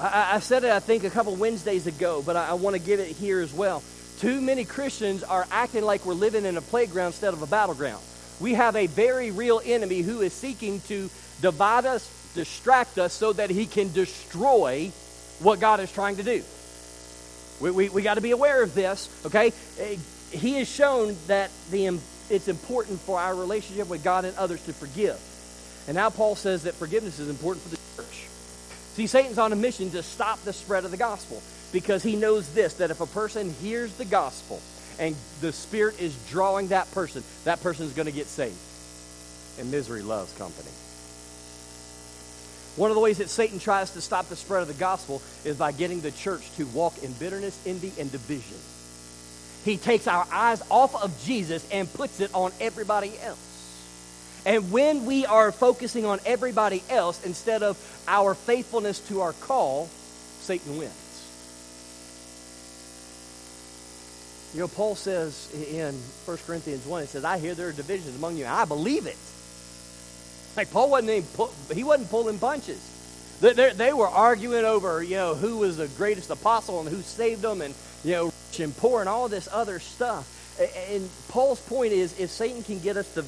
I, 0.00 0.36
I 0.36 0.38
said 0.40 0.64
it, 0.64 0.70
I 0.70 0.80
think, 0.80 1.04
a 1.04 1.10
couple 1.10 1.34
Wednesdays 1.36 1.86
ago, 1.86 2.22
but 2.24 2.34
I, 2.34 2.48
I 2.48 2.52
want 2.54 2.74
to 2.74 2.82
give 2.82 3.00
it 3.00 3.08
here 3.08 3.40
as 3.40 3.52
well. 3.52 3.82
Too 4.18 4.40
many 4.40 4.64
Christians 4.64 5.22
are 5.22 5.46
acting 5.50 5.84
like 5.84 6.06
we're 6.06 6.14
living 6.14 6.44
in 6.44 6.56
a 6.56 6.62
playground 6.62 7.08
instead 7.08 7.34
of 7.34 7.42
a 7.42 7.46
battleground. 7.46 8.02
We 8.40 8.54
have 8.54 8.76
a 8.76 8.86
very 8.86 9.30
real 9.30 9.60
enemy 9.64 10.00
who 10.00 10.22
is 10.22 10.32
seeking 10.32 10.80
to 10.82 11.10
divide 11.42 11.84
us, 11.84 12.32
distract 12.34 12.98
us, 12.98 13.12
so 13.12 13.34
that 13.34 13.50
he 13.50 13.66
can 13.66 13.92
destroy 13.92 14.90
what 15.40 15.60
God 15.60 15.80
is 15.80 15.92
trying 15.92 16.16
to 16.16 16.22
do. 16.22 16.42
We, 17.60 17.70
we, 17.70 17.88
we 17.90 18.02
got 18.02 18.14
to 18.14 18.22
be 18.22 18.30
aware 18.30 18.62
of 18.62 18.74
this, 18.74 19.10
okay? 19.26 19.52
Eh, 19.78 19.96
he 20.30 20.54
has 20.54 20.68
shown 20.68 21.16
that 21.26 21.50
the, 21.70 21.98
it's 22.30 22.48
important 22.48 23.00
for 23.00 23.18
our 23.18 23.34
relationship 23.34 23.88
with 23.88 24.02
God 24.02 24.24
and 24.24 24.36
others 24.38 24.64
to 24.64 24.72
forgive. 24.72 25.18
And 25.86 25.96
now 25.96 26.08
Paul 26.08 26.36
says 26.36 26.62
that 26.62 26.74
forgiveness 26.74 27.18
is 27.18 27.28
important 27.28 27.64
for 27.64 27.70
the 27.70 27.78
church. 27.96 28.28
See, 29.00 29.06
Satan's 29.06 29.38
on 29.38 29.50
a 29.50 29.56
mission 29.56 29.90
to 29.92 30.02
stop 30.02 30.42
the 30.42 30.52
spread 30.52 30.84
of 30.84 30.90
the 30.90 30.98
gospel 30.98 31.42
because 31.72 32.02
he 32.02 32.16
knows 32.16 32.52
this 32.52 32.74
that 32.74 32.90
if 32.90 33.00
a 33.00 33.06
person 33.06 33.50
hears 33.54 33.94
the 33.94 34.04
gospel 34.04 34.60
and 34.98 35.16
the 35.40 35.54
Spirit 35.54 35.98
is 35.98 36.14
drawing 36.28 36.68
that 36.68 36.92
person, 36.92 37.24
that 37.44 37.62
person 37.62 37.86
is 37.86 37.94
going 37.94 38.04
to 38.04 38.12
get 38.12 38.26
saved. 38.26 38.58
And 39.58 39.70
misery 39.70 40.02
loves 40.02 40.36
company. 40.36 40.68
One 42.76 42.90
of 42.90 42.94
the 42.94 43.00
ways 43.00 43.16
that 43.16 43.30
Satan 43.30 43.58
tries 43.58 43.90
to 43.92 44.02
stop 44.02 44.28
the 44.28 44.36
spread 44.36 44.60
of 44.60 44.68
the 44.68 44.74
gospel 44.74 45.22
is 45.46 45.56
by 45.56 45.72
getting 45.72 46.02
the 46.02 46.10
church 46.10 46.54
to 46.56 46.66
walk 46.66 47.02
in 47.02 47.14
bitterness, 47.14 47.58
envy, 47.64 47.98
and 47.98 48.12
division. 48.12 48.58
He 49.64 49.78
takes 49.78 50.08
our 50.08 50.26
eyes 50.30 50.62
off 50.68 51.02
of 51.02 51.18
Jesus 51.24 51.66
and 51.72 51.90
puts 51.90 52.20
it 52.20 52.34
on 52.34 52.52
everybody 52.60 53.14
else. 53.22 53.49
And 54.46 54.70
when 54.72 55.04
we 55.04 55.26
are 55.26 55.52
focusing 55.52 56.06
on 56.06 56.18
everybody 56.24 56.82
else 56.88 57.24
instead 57.24 57.62
of 57.62 57.76
our 58.08 58.34
faithfulness 58.34 59.00
to 59.08 59.20
our 59.20 59.32
call, 59.34 59.88
Satan 60.40 60.78
wins. 60.78 60.94
You 64.54 64.60
know, 64.60 64.68
Paul 64.68 64.96
says 64.96 65.48
in 65.54 65.94
1 65.94 66.38
Corinthians 66.46 66.84
1, 66.84 67.02
he 67.02 67.06
says, 67.06 67.24
I 67.24 67.38
hear 67.38 67.54
there 67.54 67.68
are 67.68 67.72
divisions 67.72 68.16
among 68.16 68.36
you. 68.36 68.44
and 68.44 68.54
I 68.54 68.64
believe 68.64 69.06
it. 69.06 69.16
Like 70.56 70.72
Paul 70.72 70.90
wasn't 70.90 71.10
even 71.10 71.48
he 71.72 71.84
wasn't 71.84 72.10
pulling 72.10 72.38
punches. 72.38 72.86
They, 73.40 73.52
they, 73.52 73.72
they, 73.72 73.92
were 73.92 74.08
arguing 74.08 74.64
over 74.64 75.02
you 75.02 75.14
know 75.14 75.34
who 75.34 75.58
was 75.58 75.76
the 75.76 75.88
greatest 75.88 76.28
apostle 76.30 76.80
and 76.80 76.88
who 76.88 77.00
saved 77.02 77.42
them 77.42 77.62
and 77.62 77.72
you 78.04 78.12
know 78.12 78.24
rich 78.24 78.60
and 78.60 78.76
poor 78.76 79.00
and 79.00 79.08
all 79.08 79.28
this 79.28 79.48
other 79.52 79.78
stuff. 79.78 80.26
And 80.90 81.08
Paul's 81.28 81.60
point 81.60 81.92
is 81.92 82.18
if 82.18 82.30
Satan 82.30 82.62
can 82.62 82.80
get 82.80 82.96
us 82.96 83.14
to 83.14 83.24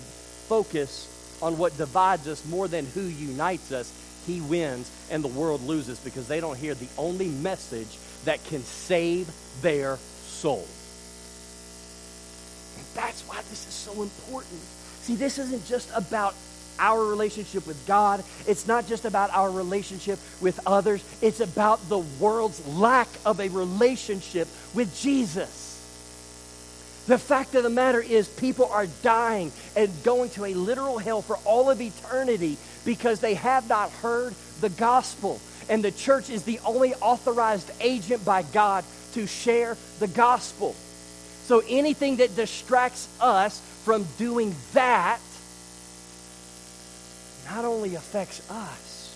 focus 0.48 1.08
on 1.42 1.58
what 1.58 1.76
divides 1.76 2.28
us 2.28 2.44
more 2.46 2.68
than 2.68 2.86
who 2.86 3.02
unites 3.02 3.72
us, 3.72 3.92
he 4.26 4.40
wins 4.40 4.90
and 5.10 5.24
the 5.24 5.28
world 5.28 5.62
loses 5.62 5.98
because 5.98 6.28
they 6.28 6.40
don't 6.40 6.56
hear 6.56 6.74
the 6.74 6.88
only 6.96 7.28
message 7.28 7.98
that 8.24 8.42
can 8.44 8.62
save 8.62 9.30
their 9.60 9.96
soul. 9.96 10.66
And 12.76 12.86
that's 12.94 13.22
why 13.22 13.36
this 13.50 13.66
is 13.66 13.74
so 13.74 14.02
important. 14.02 14.60
See, 15.02 15.16
this 15.16 15.38
isn't 15.38 15.66
just 15.66 15.90
about 15.94 16.34
our 16.78 17.04
relationship 17.04 17.66
with 17.66 17.84
God. 17.86 18.24
It's 18.46 18.66
not 18.66 18.86
just 18.86 19.04
about 19.04 19.30
our 19.30 19.50
relationship 19.50 20.18
with 20.40 20.60
others. 20.66 21.04
It's 21.20 21.40
about 21.40 21.88
the 21.88 21.98
world's 21.98 22.66
lack 22.68 23.08
of 23.26 23.40
a 23.40 23.48
relationship 23.48 24.48
with 24.74 24.96
Jesus. 24.98 25.71
The 27.06 27.18
fact 27.18 27.54
of 27.56 27.64
the 27.64 27.70
matter 27.70 28.00
is, 28.00 28.28
people 28.28 28.66
are 28.66 28.86
dying 29.02 29.50
and 29.74 29.90
going 30.04 30.30
to 30.30 30.44
a 30.44 30.54
literal 30.54 30.98
hell 30.98 31.20
for 31.20 31.36
all 31.44 31.68
of 31.68 31.80
eternity 31.80 32.56
because 32.84 33.20
they 33.20 33.34
have 33.34 33.68
not 33.68 33.90
heard 33.90 34.34
the 34.60 34.68
gospel. 34.70 35.40
And 35.68 35.84
the 35.84 35.90
church 35.90 36.30
is 36.30 36.44
the 36.44 36.60
only 36.64 36.94
authorized 36.94 37.70
agent 37.80 38.24
by 38.24 38.42
God 38.42 38.84
to 39.14 39.26
share 39.26 39.76
the 39.98 40.08
gospel. 40.08 40.74
So 41.44 41.62
anything 41.68 42.16
that 42.16 42.36
distracts 42.36 43.08
us 43.20 43.60
from 43.84 44.06
doing 44.16 44.54
that 44.74 45.20
not 47.46 47.64
only 47.64 47.96
affects 47.96 48.48
us, 48.48 49.14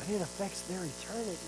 but 0.00 0.14
it 0.14 0.20
affects 0.20 0.60
their 0.62 0.78
eternity. 0.84 1.38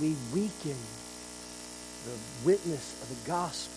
We 0.00 0.14
weaken 0.32 0.76
the 2.04 2.16
witness 2.44 3.02
of 3.02 3.08
the 3.08 3.28
gospel 3.28 3.74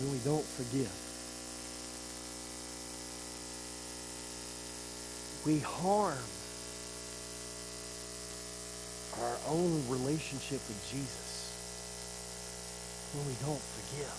when 0.00 0.12
we 0.12 0.18
don't 0.24 0.44
forgive. 0.44 0.90
We 5.44 5.60
harm 5.60 6.18
our 9.20 9.36
own 9.52 9.84
relationship 9.88 10.60
with 10.66 10.80
Jesus 10.90 11.52
when 13.12 13.26
we 13.26 13.34
don't 13.44 13.60
forgive. 13.60 14.14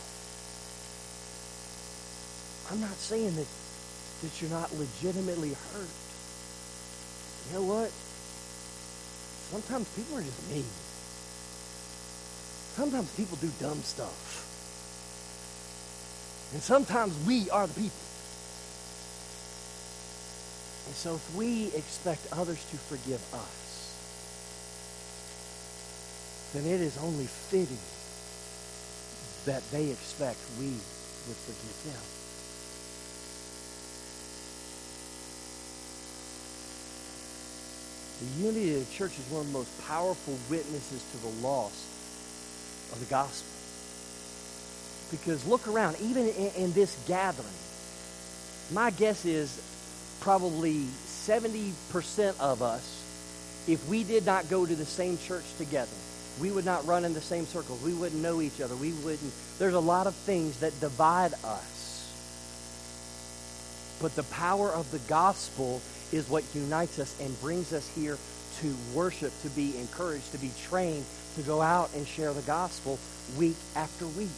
I'm 2.72 2.82
not 2.82 2.96
saying 2.98 3.36
that, 3.36 3.48
that 4.22 4.42
you're 4.42 4.52
not 4.52 4.72
legitimately 4.78 5.56
hurt. 5.74 5.90
You 7.50 7.54
know 7.56 7.64
what? 7.64 7.92
Sometimes 9.52 9.88
people 9.96 10.18
are 10.18 10.24
just 10.24 10.52
mean. 10.52 10.66
Sometimes 12.76 13.10
people 13.16 13.38
do 13.38 13.50
dumb 13.60 13.82
stuff. 13.84 14.42
And 16.54 16.62
sometimes 16.62 17.14
we 17.26 17.50
are 17.50 17.68
the 17.68 17.74
people. 17.74 18.06
And 20.88 20.96
so 20.96 21.16
if 21.16 21.36
we 21.36 21.68
expect 21.76 22.28
others 22.34 22.64
to 22.72 22.78
forgive 22.78 23.22
us, 23.34 23.66
then 26.54 26.66
it 26.66 26.82
is 26.82 26.98
only 27.00 27.26
fitting 27.26 27.80
that 29.46 29.64
they 29.72 29.90
expect 29.90 30.38
we 30.60 30.68
would 30.68 31.38
forgive 31.44 31.94
them. 31.94 32.25
The 38.22 38.44
unity 38.44 38.76
of 38.76 38.88
the 38.88 38.96
church 38.96 39.12
is 39.20 39.26
one 39.30 39.42
of 39.42 39.48
the 39.48 39.58
most 39.58 39.88
powerful 39.88 40.38
witnesses 40.50 41.04
to 41.12 41.18
the 41.18 41.48
loss 41.48 41.74
of 42.92 43.00
the 43.00 43.06
gospel. 43.06 43.52
Because 45.12 45.46
look 45.46 45.68
around, 45.68 45.98
even 46.02 46.28
in, 46.28 46.52
in 46.56 46.74
this 46.74 46.98
gathering, 47.08 47.48
my 48.72 48.90
guess 48.92 49.26
is 49.26 49.62
probably 50.22 50.86
70% 51.26 52.40
of 52.40 52.62
us, 52.62 53.04
if 53.68 53.88
we 53.88 54.04
did 54.04 54.26
not 54.26 54.50
go 54.50 54.66
to 54.66 54.76
the 54.76 54.86
same 54.86 55.18
church 55.18 55.44
together, 55.58 55.92
we 56.40 56.52
would 56.52 56.66
not 56.66 56.86
run 56.86 57.06
in 57.06 57.14
the 57.14 57.22
same 57.22 57.46
circles. 57.46 57.82
We 57.82 57.94
wouldn't 57.94 58.22
know 58.22 58.42
each 58.42 58.62
other. 58.62 58.76
We 58.76 58.92
wouldn't. 58.92 59.34
There's 59.58 59.74
a 59.74 59.80
lot 59.80 60.08
of 60.08 60.14
things 60.14 60.60
that 60.60 60.78
divide 60.80 61.34
us. 61.44 61.76
But 64.02 64.16
the 64.16 64.24
power 64.24 64.70
of 64.70 64.92
the 64.92 65.00
gospel 65.08 65.82
is 66.12 66.30
what 66.30 66.44
unites 66.54 67.00
us 67.00 67.20
and 67.20 67.40
brings 67.42 67.74
us 67.74 67.88
here 67.96 68.18
to 68.62 68.76
worship, 68.94 69.34
to 69.42 69.50
be 69.50 69.78
encouraged, 69.78 70.32
to 70.32 70.38
be 70.38 70.52
trained, 70.64 71.04
to 71.36 71.42
go 71.42 71.62
out 71.62 71.94
and 71.96 72.08
share 72.08 72.34
the 72.34 72.42
gospel 72.44 72.98
week 73.38 73.58
after 73.76 74.06
week. 74.08 74.30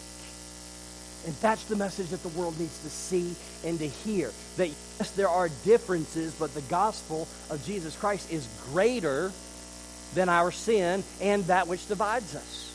And 1.26 1.36
that's 1.36 1.66
the 1.66 1.76
message 1.76 2.08
that 2.10 2.24
the 2.24 2.30
world 2.30 2.60
needs 2.60 2.82
to 2.84 2.90
see 2.90 3.36
and 3.66 3.78
to 3.80 3.88
hear. 3.88 4.32
That 4.58 4.68
yes, 4.68 5.12
there 5.12 5.30
are 5.30 5.50
differences, 5.66 6.34
but 6.34 6.54
the 6.54 6.62
gospel 6.62 7.28
of 7.50 7.64
Jesus 7.66 7.96
Christ 7.96 8.32
is 8.32 8.48
greater 8.72 9.32
than 10.16 10.30
our 10.30 10.52
sin 10.52 11.04
and 11.22 11.44
that 11.46 11.68
which 11.68 11.88
divides 11.88 12.36
us. 12.36 12.72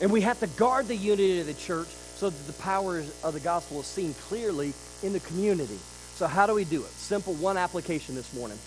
And 0.00 0.10
we 0.10 0.22
have 0.22 0.40
to 0.40 0.46
guard 0.46 0.88
the 0.88 0.96
unity 0.96 1.40
of 1.40 1.46
the 1.46 1.54
church 1.54 1.88
so 2.16 2.30
that 2.30 2.46
the 2.46 2.62
power 2.62 3.04
of 3.22 3.34
the 3.34 3.40
gospel 3.40 3.80
is 3.80 3.86
seen 3.86 4.14
clearly 4.14 4.72
in 5.02 5.12
the 5.12 5.20
community. 5.20 5.78
So, 6.14 6.28
how 6.28 6.46
do 6.46 6.54
we 6.54 6.64
do 6.64 6.80
it? 6.80 6.90
Simple 6.92 7.34
one 7.34 7.56
application 7.56 8.14
this 8.14 8.32
morning 8.34 8.58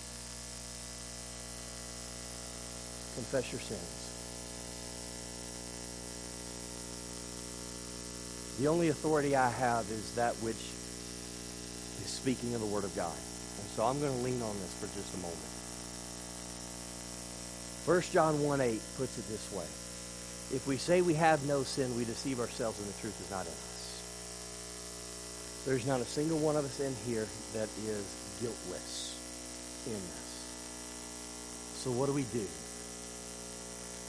confess 3.18 3.50
your 3.50 3.60
sins. 3.60 3.98
The 8.60 8.68
only 8.68 8.88
authority 8.88 9.34
I 9.34 9.48
have 9.48 9.90
is 9.90 10.14
that 10.14 10.34
which 10.36 10.56
is 12.04 12.10
speaking 12.10 12.54
of 12.54 12.60
the 12.60 12.66
Word 12.66 12.84
of 12.84 12.94
God. 12.94 13.16
And 13.16 13.68
so 13.74 13.84
I'm 13.84 13.98
going 13.98 14.12
to 14.12 14.22
lean 14.22 14.42
on 14.42 14.54
this 14.58 14.74
for 14.74 14.86
just 14.94 15.14
a 15.14 15.18
moment. 15.18 15.38
1 17.86 18.12
John 18.12 18.42
1 18.42 18.60
8 18.60 18.80
puts 18.98 19.18
it 19.18 19.26
this 19.28 19.50
way 19.52 19.64
If 20.54 20.66
we 20.66 20.76
say 20.76 21.00
we 21.00 21.14
have 21.14 21.46
no 21.46 21.62
sin, 21.62 21.96
we 21.96 22.04
deceive 22.04 22.40
ourselves 22.40 22.78
and 22.78 22.88
the 22.88 23.00
truth 23.00 23.18
is 23.24 23.30
not 23.30 23.46
in 23.46 23.52
us. 23.52 23.77
There's 25.68 25.86
not 25.86 26.00
a 26.00 26.04
single 26.06 26.38
one 26.38 26.56
of 26.56 26.64
us 26.64 26.80
in 26.80 26.96
here 27.04 27.26
that 27.52 27.68
is 27.84 28.00
guiltless 28.40 29.12
in 29.84 29.92
this. 29.92 30.28
So 31.84 31.90
what 31.90 32.06
do 32.06 32.14
we 32.14 32.24
do? 32.32 32.46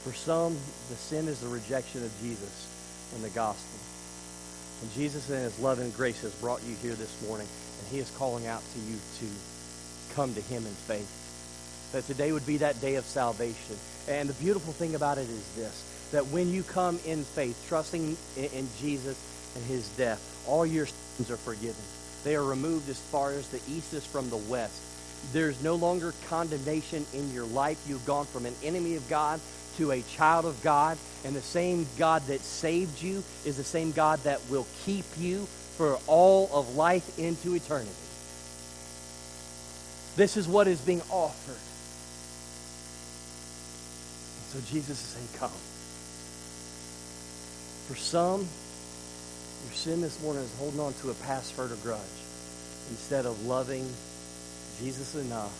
For 0.00 0.16
some, 0.16 0.56
the 0.88 0.96
sin 0.96 1.28
is 1.28 1.40
the 1.40 1.48
rejection 1.48 2.02
of 2.02 2.10
Jesus 2.22 3.12
and 3.14 3.22
the 3.22 3.28
gospel. 3.36 3.78
And 4.80 4.90
Jesus 4.94 5.28
in 5.28 5.36
his 5.36 5.60
love 5.60 5.80
and 5.80 5.94
grace 5.94 6.22
has 6.22 6.34
brought 6.36 6.64
you 6.64 6.74
here 6.80 6.94
this 6.94 7.12
morning, 7.28 7.46
and 7.46 7.88
he 7.92 7.98
is 7.98 8.08
calling 8.16 8.46
out 8.46 8.62
to 8.72 8.80
you 8.80 8.96
to 9.20 10.14
come 10.14 10.32
to 10.32 10.40
him 10.40 10.64
in 10.64 10.72
faith. 10.88 11.12
That 11.92 12.06
today 12.06 12.32
would 12.32 12.46
be 12.46 12.56
that 12.56 12.80
day 12.80 12.94
of 12.94 13.04
salvation. 13.04 13.76
And 14.08 14.30
the 14.30 14.42
beautiful 14.42 14.72
thing 14.72 14.94
about 14.94 15.18
it 15.18 15.28
is 15.28 15.54
this 15.56 16.08
that 16.12 16.26
when 16.28 16.50
you 16.50 16.62
come 16.62 16.98
in 17.04 17.22
faith, 17.22 17.66
trusting 17.68 18.16
in 18.36 18.68
Jesus 18.80 19.29
and 19.54 19.64
his 19.64 19.88
death, 19.96 20.44
all 20.46 20.64
your 20.64 20.86
sins 20.86 21.30
are 21.30 21.36
forgiven. 21.36 21.82
They 22.24 22.36
are 22.36 22.44
removed 22.44 22.88
as 22.88 22.98
far 22.98 23.32
as 23.32 23.48
the 23.48 23.60
east 23.68 23.94
is 23.94 24.04
from 24.04 24.30
the 24.30 24.36
west. 24.36 24.80
There's 25.32 25.62
no 25.62 25.74
longer 25.74 26.14
condemnation 26.28 27.06
in 27.12 27.32
your 27.32 27.44
life. 27.46 27.78
You've 27.86 28.06
gone 28.06 28.26
from 28.26 28.46
an 28.46 28.54
enemy 28.62 28.96
of 28.96 29.08
God 29.08 29.40
to 29.76 29.92
a 29.92 30.02
child 30.02 30.44
of 30.44 30.60
God, 30.62 30.98
and 31.24 31.34
the 31.34 31.40
same 31.40 31.86
God 31.98 32.22
that 32.26 32.40
saved 32.40 33.02
you 33.02 33.22
is 33.44 33.56
the 33.56 33.64
same 33.64 33.92
God 33.92 34.18
that 34.24 34.40
will 34.50 34.66
keep 34.84 35.04
you 35.18 35.46
for 35.76 35.98
all 36.06 36.50
of 36.52 36.74
life 36.74 37.18
into 37.18 37.54
eternity. 37.54 37.90
This 40.16 40.36
is 40.36 40.48
what 40.48 40.66
is 40.68 40.80
being 40.80 41.02
offered. 41.10 41.56
So 44.50 44.58
Jesus 44.70 45.00
is 45.00 45.06
saying, 45.06 45.28
Come. 45.38 45.50
For 47.86 47.96
some, 47.96 48.48
your 49.64 49.72
sin 49.74 50.00
this 50.00 50.20
morning 50.22 50.42
is 50.42 50.54
holding 50.58 50.80
on 50.80 50.92
to 50.94 51.10
a 51.10 51.14
past 51.14 51.54
hurt 51.56 51.70
or 51.70 51.76
grudge 51.76 52.00
instead 52.90 53.26
of 53.26 53.46
loving 53.46 53.86
Jesus 54.80 55.14
enough 55.14 55.52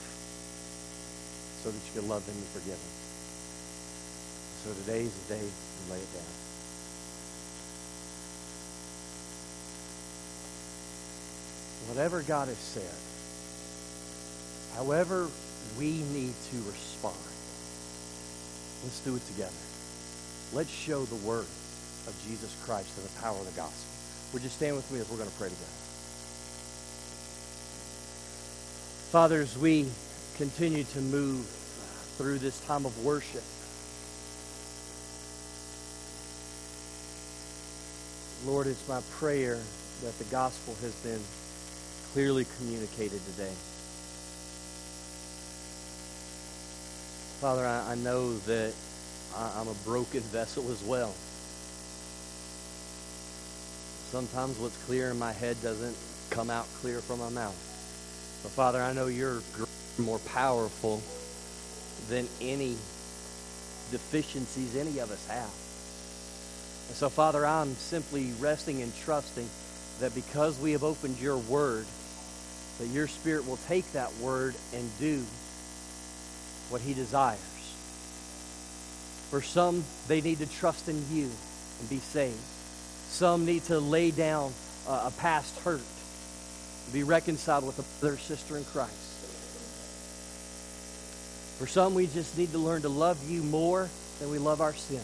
so 1.63 1.71
that 1.71 1.77
you 1.77 2.01
can 2.01 2.09
love 2.09 2.25
them 2.27 2.35
and 2.37 2.47
forgive 2.47 2.79
them. 2.79 2.97
So 4.65 4.73
today 4.83 5.03
is 5.05 5.15
the 5.15 5.35
day 5.35 5.41
to 5.41 5.93
lay 5.93 5.99
it 5.99 6.15
down. 6.15 6.23
Whatever 11.89 12.23
God 12.23 12.49
has 12.49 12.57
said, 12.57 12.95
however 14.77 15.29
we 15.79 16.03
need 16.13 16.35
to 16.51 16.57
respond, 16.69 17.17
let's 18.85 19.01
do 19.01 19.17
it 19.17 19.27
together. 19.27 19.53
Let's 20.53 20.71
show 20.71 21.05
the 21.05 21.17
word 21.17 21.47
of 22.07 22.15
Jesus 22.27 22.55
Christ 22.65 22.91
and 22.99 23.07
the 23.07 23.21
power 23.21 23.39
of 23.39 23.45
the 23.45 23.57
gospel. 23.61 23.91
Would 24.33 24.43
you 24.43 24.49
stand 24.49 24.77
with 24.77 24.91
me 24.93 25.01
as 25.01 25.11
we're 25.11 25.19
going 25.19 25.31
to 25.31 25.37
pray 25.37 25.49
together? 25.49 25.67
Fathers, 29.11 29.59
we 29.59 29.87
continue 30.37 30.85
to 30.85 31.01
move 31.01 31.45
through 32.17 32.39
this 32.39 32.61
time 32.67 32.85
of 32.85 33.05
worship, 33.05 33.43
Lord, 38.47 38.67
it's 38.67 38.89
my 38.89 39.01
prayer 39.19 39.59
that 40.03 40.19
the 40.19 40.25
gospel 40.25 40.75
has 40.81 40.95
been 41.03 41.21
clearly 42.13 42.47
communicated 42.57 43.21
today. 43.27 43.53
Father, 47.41 47.67
I, 47.67 47.93
I 47.93 47.95
know 47.97 48.37
that 48.39 48.73
I, 49.37 49.53
I'm 49.59 49.69
a 49.69 49.75
broken 49.85 50.21
vessel 50.21 50.71
as 50.71 50.83
well. 50.83 51.15
Sometimes 54.11 54.59
what's 54.59 54.77
clear 54.87 55.13
in 55.13 55.19
my 55.21 55.33
head 55.33 55.57
doesn't 55.63 55.97
come 56.31 56.51
out 56.51 56.67
clear 56.81 57.01
from 57.01 57.21
my 57.21 57.29
mouth. 57.29 57.55
But 58.43 58.51
Father, 58.51 58.83
I 58.83 58.93
know 58.93 59.07
you're 59.07 59.41
more 59.99 60.19
powerful 60.19 61.01
than 62.09 62.27
any 62.41 62.77
deficiencies 63.93 64.75
any 64.75 64.99
of 64.99 65.13
us 65.13 65.27
have. 65.29 65.51
And 66.89 66.97
so, 66.97 67.09
Father, 67.09 67.47
I'm 67.47 67.75
simply 67.75 68.33
resting 68.41 68.83
and 68.83 68.93
trusting 69.05 69.49
that 70.01 70.13
because 70.13 70.59
we 70.59 70.73
have 70.73 70.83
opened 70.83 71.21
your 71.21 71.39
word, 71.39 71.87
that 72.81 72.89
your 72.89 73.07
Spirit 73.07 73.47
will 73.47 73.59
take 73.69 73.93
that 73.93 74.13
word 74.17 74.57
and 74.75 74.91
do 74.99 75.25
what 76.69 76.81
he 76.81 76.95
desires. 76.95 77.39
For 79.31 79.41
some, 79.41 79.85
they 80.09 80.21
need 80.21 80.39
to 80.39 80.51
trust 80.51 80.89
in 80.89 80.97
you 81.13 81.31
and 81.79 81.89
be 81.89 81.99
saved. 81.99 82.35
Some 83.11 83.45
need 83.45 83.65
to 83.65 83.79
lay 83.79 84.11
down 84.11 84.53
a 84.89 85.11
past 85.19 85.59
hurt, 85.61 85.83
be 86.93 87.03
reconciled 87.03 87.67
with 87.67 87.79
a 87.79 88.01
brother 88.01 88.17
sister 88.17 88.57
in 88.57 88.65
Christ. 88.65 88.95
For 91.59 91.67
some, 91.67 91.95
we 91.95 92.07
just 92.07 92.39
need 92.39 92.53
to 92.53 92.59
learn 92.59 92.83
to 92.83 92.89
love 92.89 93.31
you 93.31 93.43
more 93.43 93.91
than 94.19 94.31
we 94.31 94.39
love 94.39 94.61
our 94.63 94.73
sin. 94.73 95.03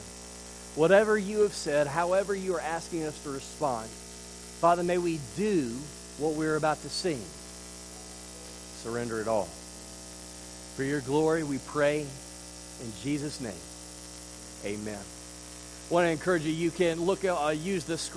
Whatever 0.75 1.19
you 1.19 1.41
have 1.41 1.53
said, 1.53 1.87
however 1.87 2.35
you 2.35 2.55
are 2.55 2.61
asking 2.61 3.05
us 3.05 3.23
to 3.25 3.31
respond, 3.31 3.89
Father, 4.61 4.83
may 4.83 4.99
we 4.99 5.21
do 5.37 5.75
what 6.19 6.33
we're 6.35 6.57
about 6.57 6.81
to 6.83 6.89
sing. 6.89 7.21
Surrender 8.83 9.21
it 9.21 9.29
all. 9.29 9.49
For 10.77 10.85
your 10.85 11.01
glory, 11.01 11.45
we 11.45 11.59
pray 11.59 12.01
in 12.01 12.93
Jesus' 13.03 13.41
name. 13.41 13.53
Amen. 14.65 15.16
Want 15.89 16.05
to 16.07 16.11
encourage 16.11 16.43
you, 16.43 16.53
you 16.53 16.73
can 16.73 17.01
look, 17.01 17.25
uh, 17.25 17.55
use 17.57 17.85
the 17.85 17.97
screen. 17.97 18.15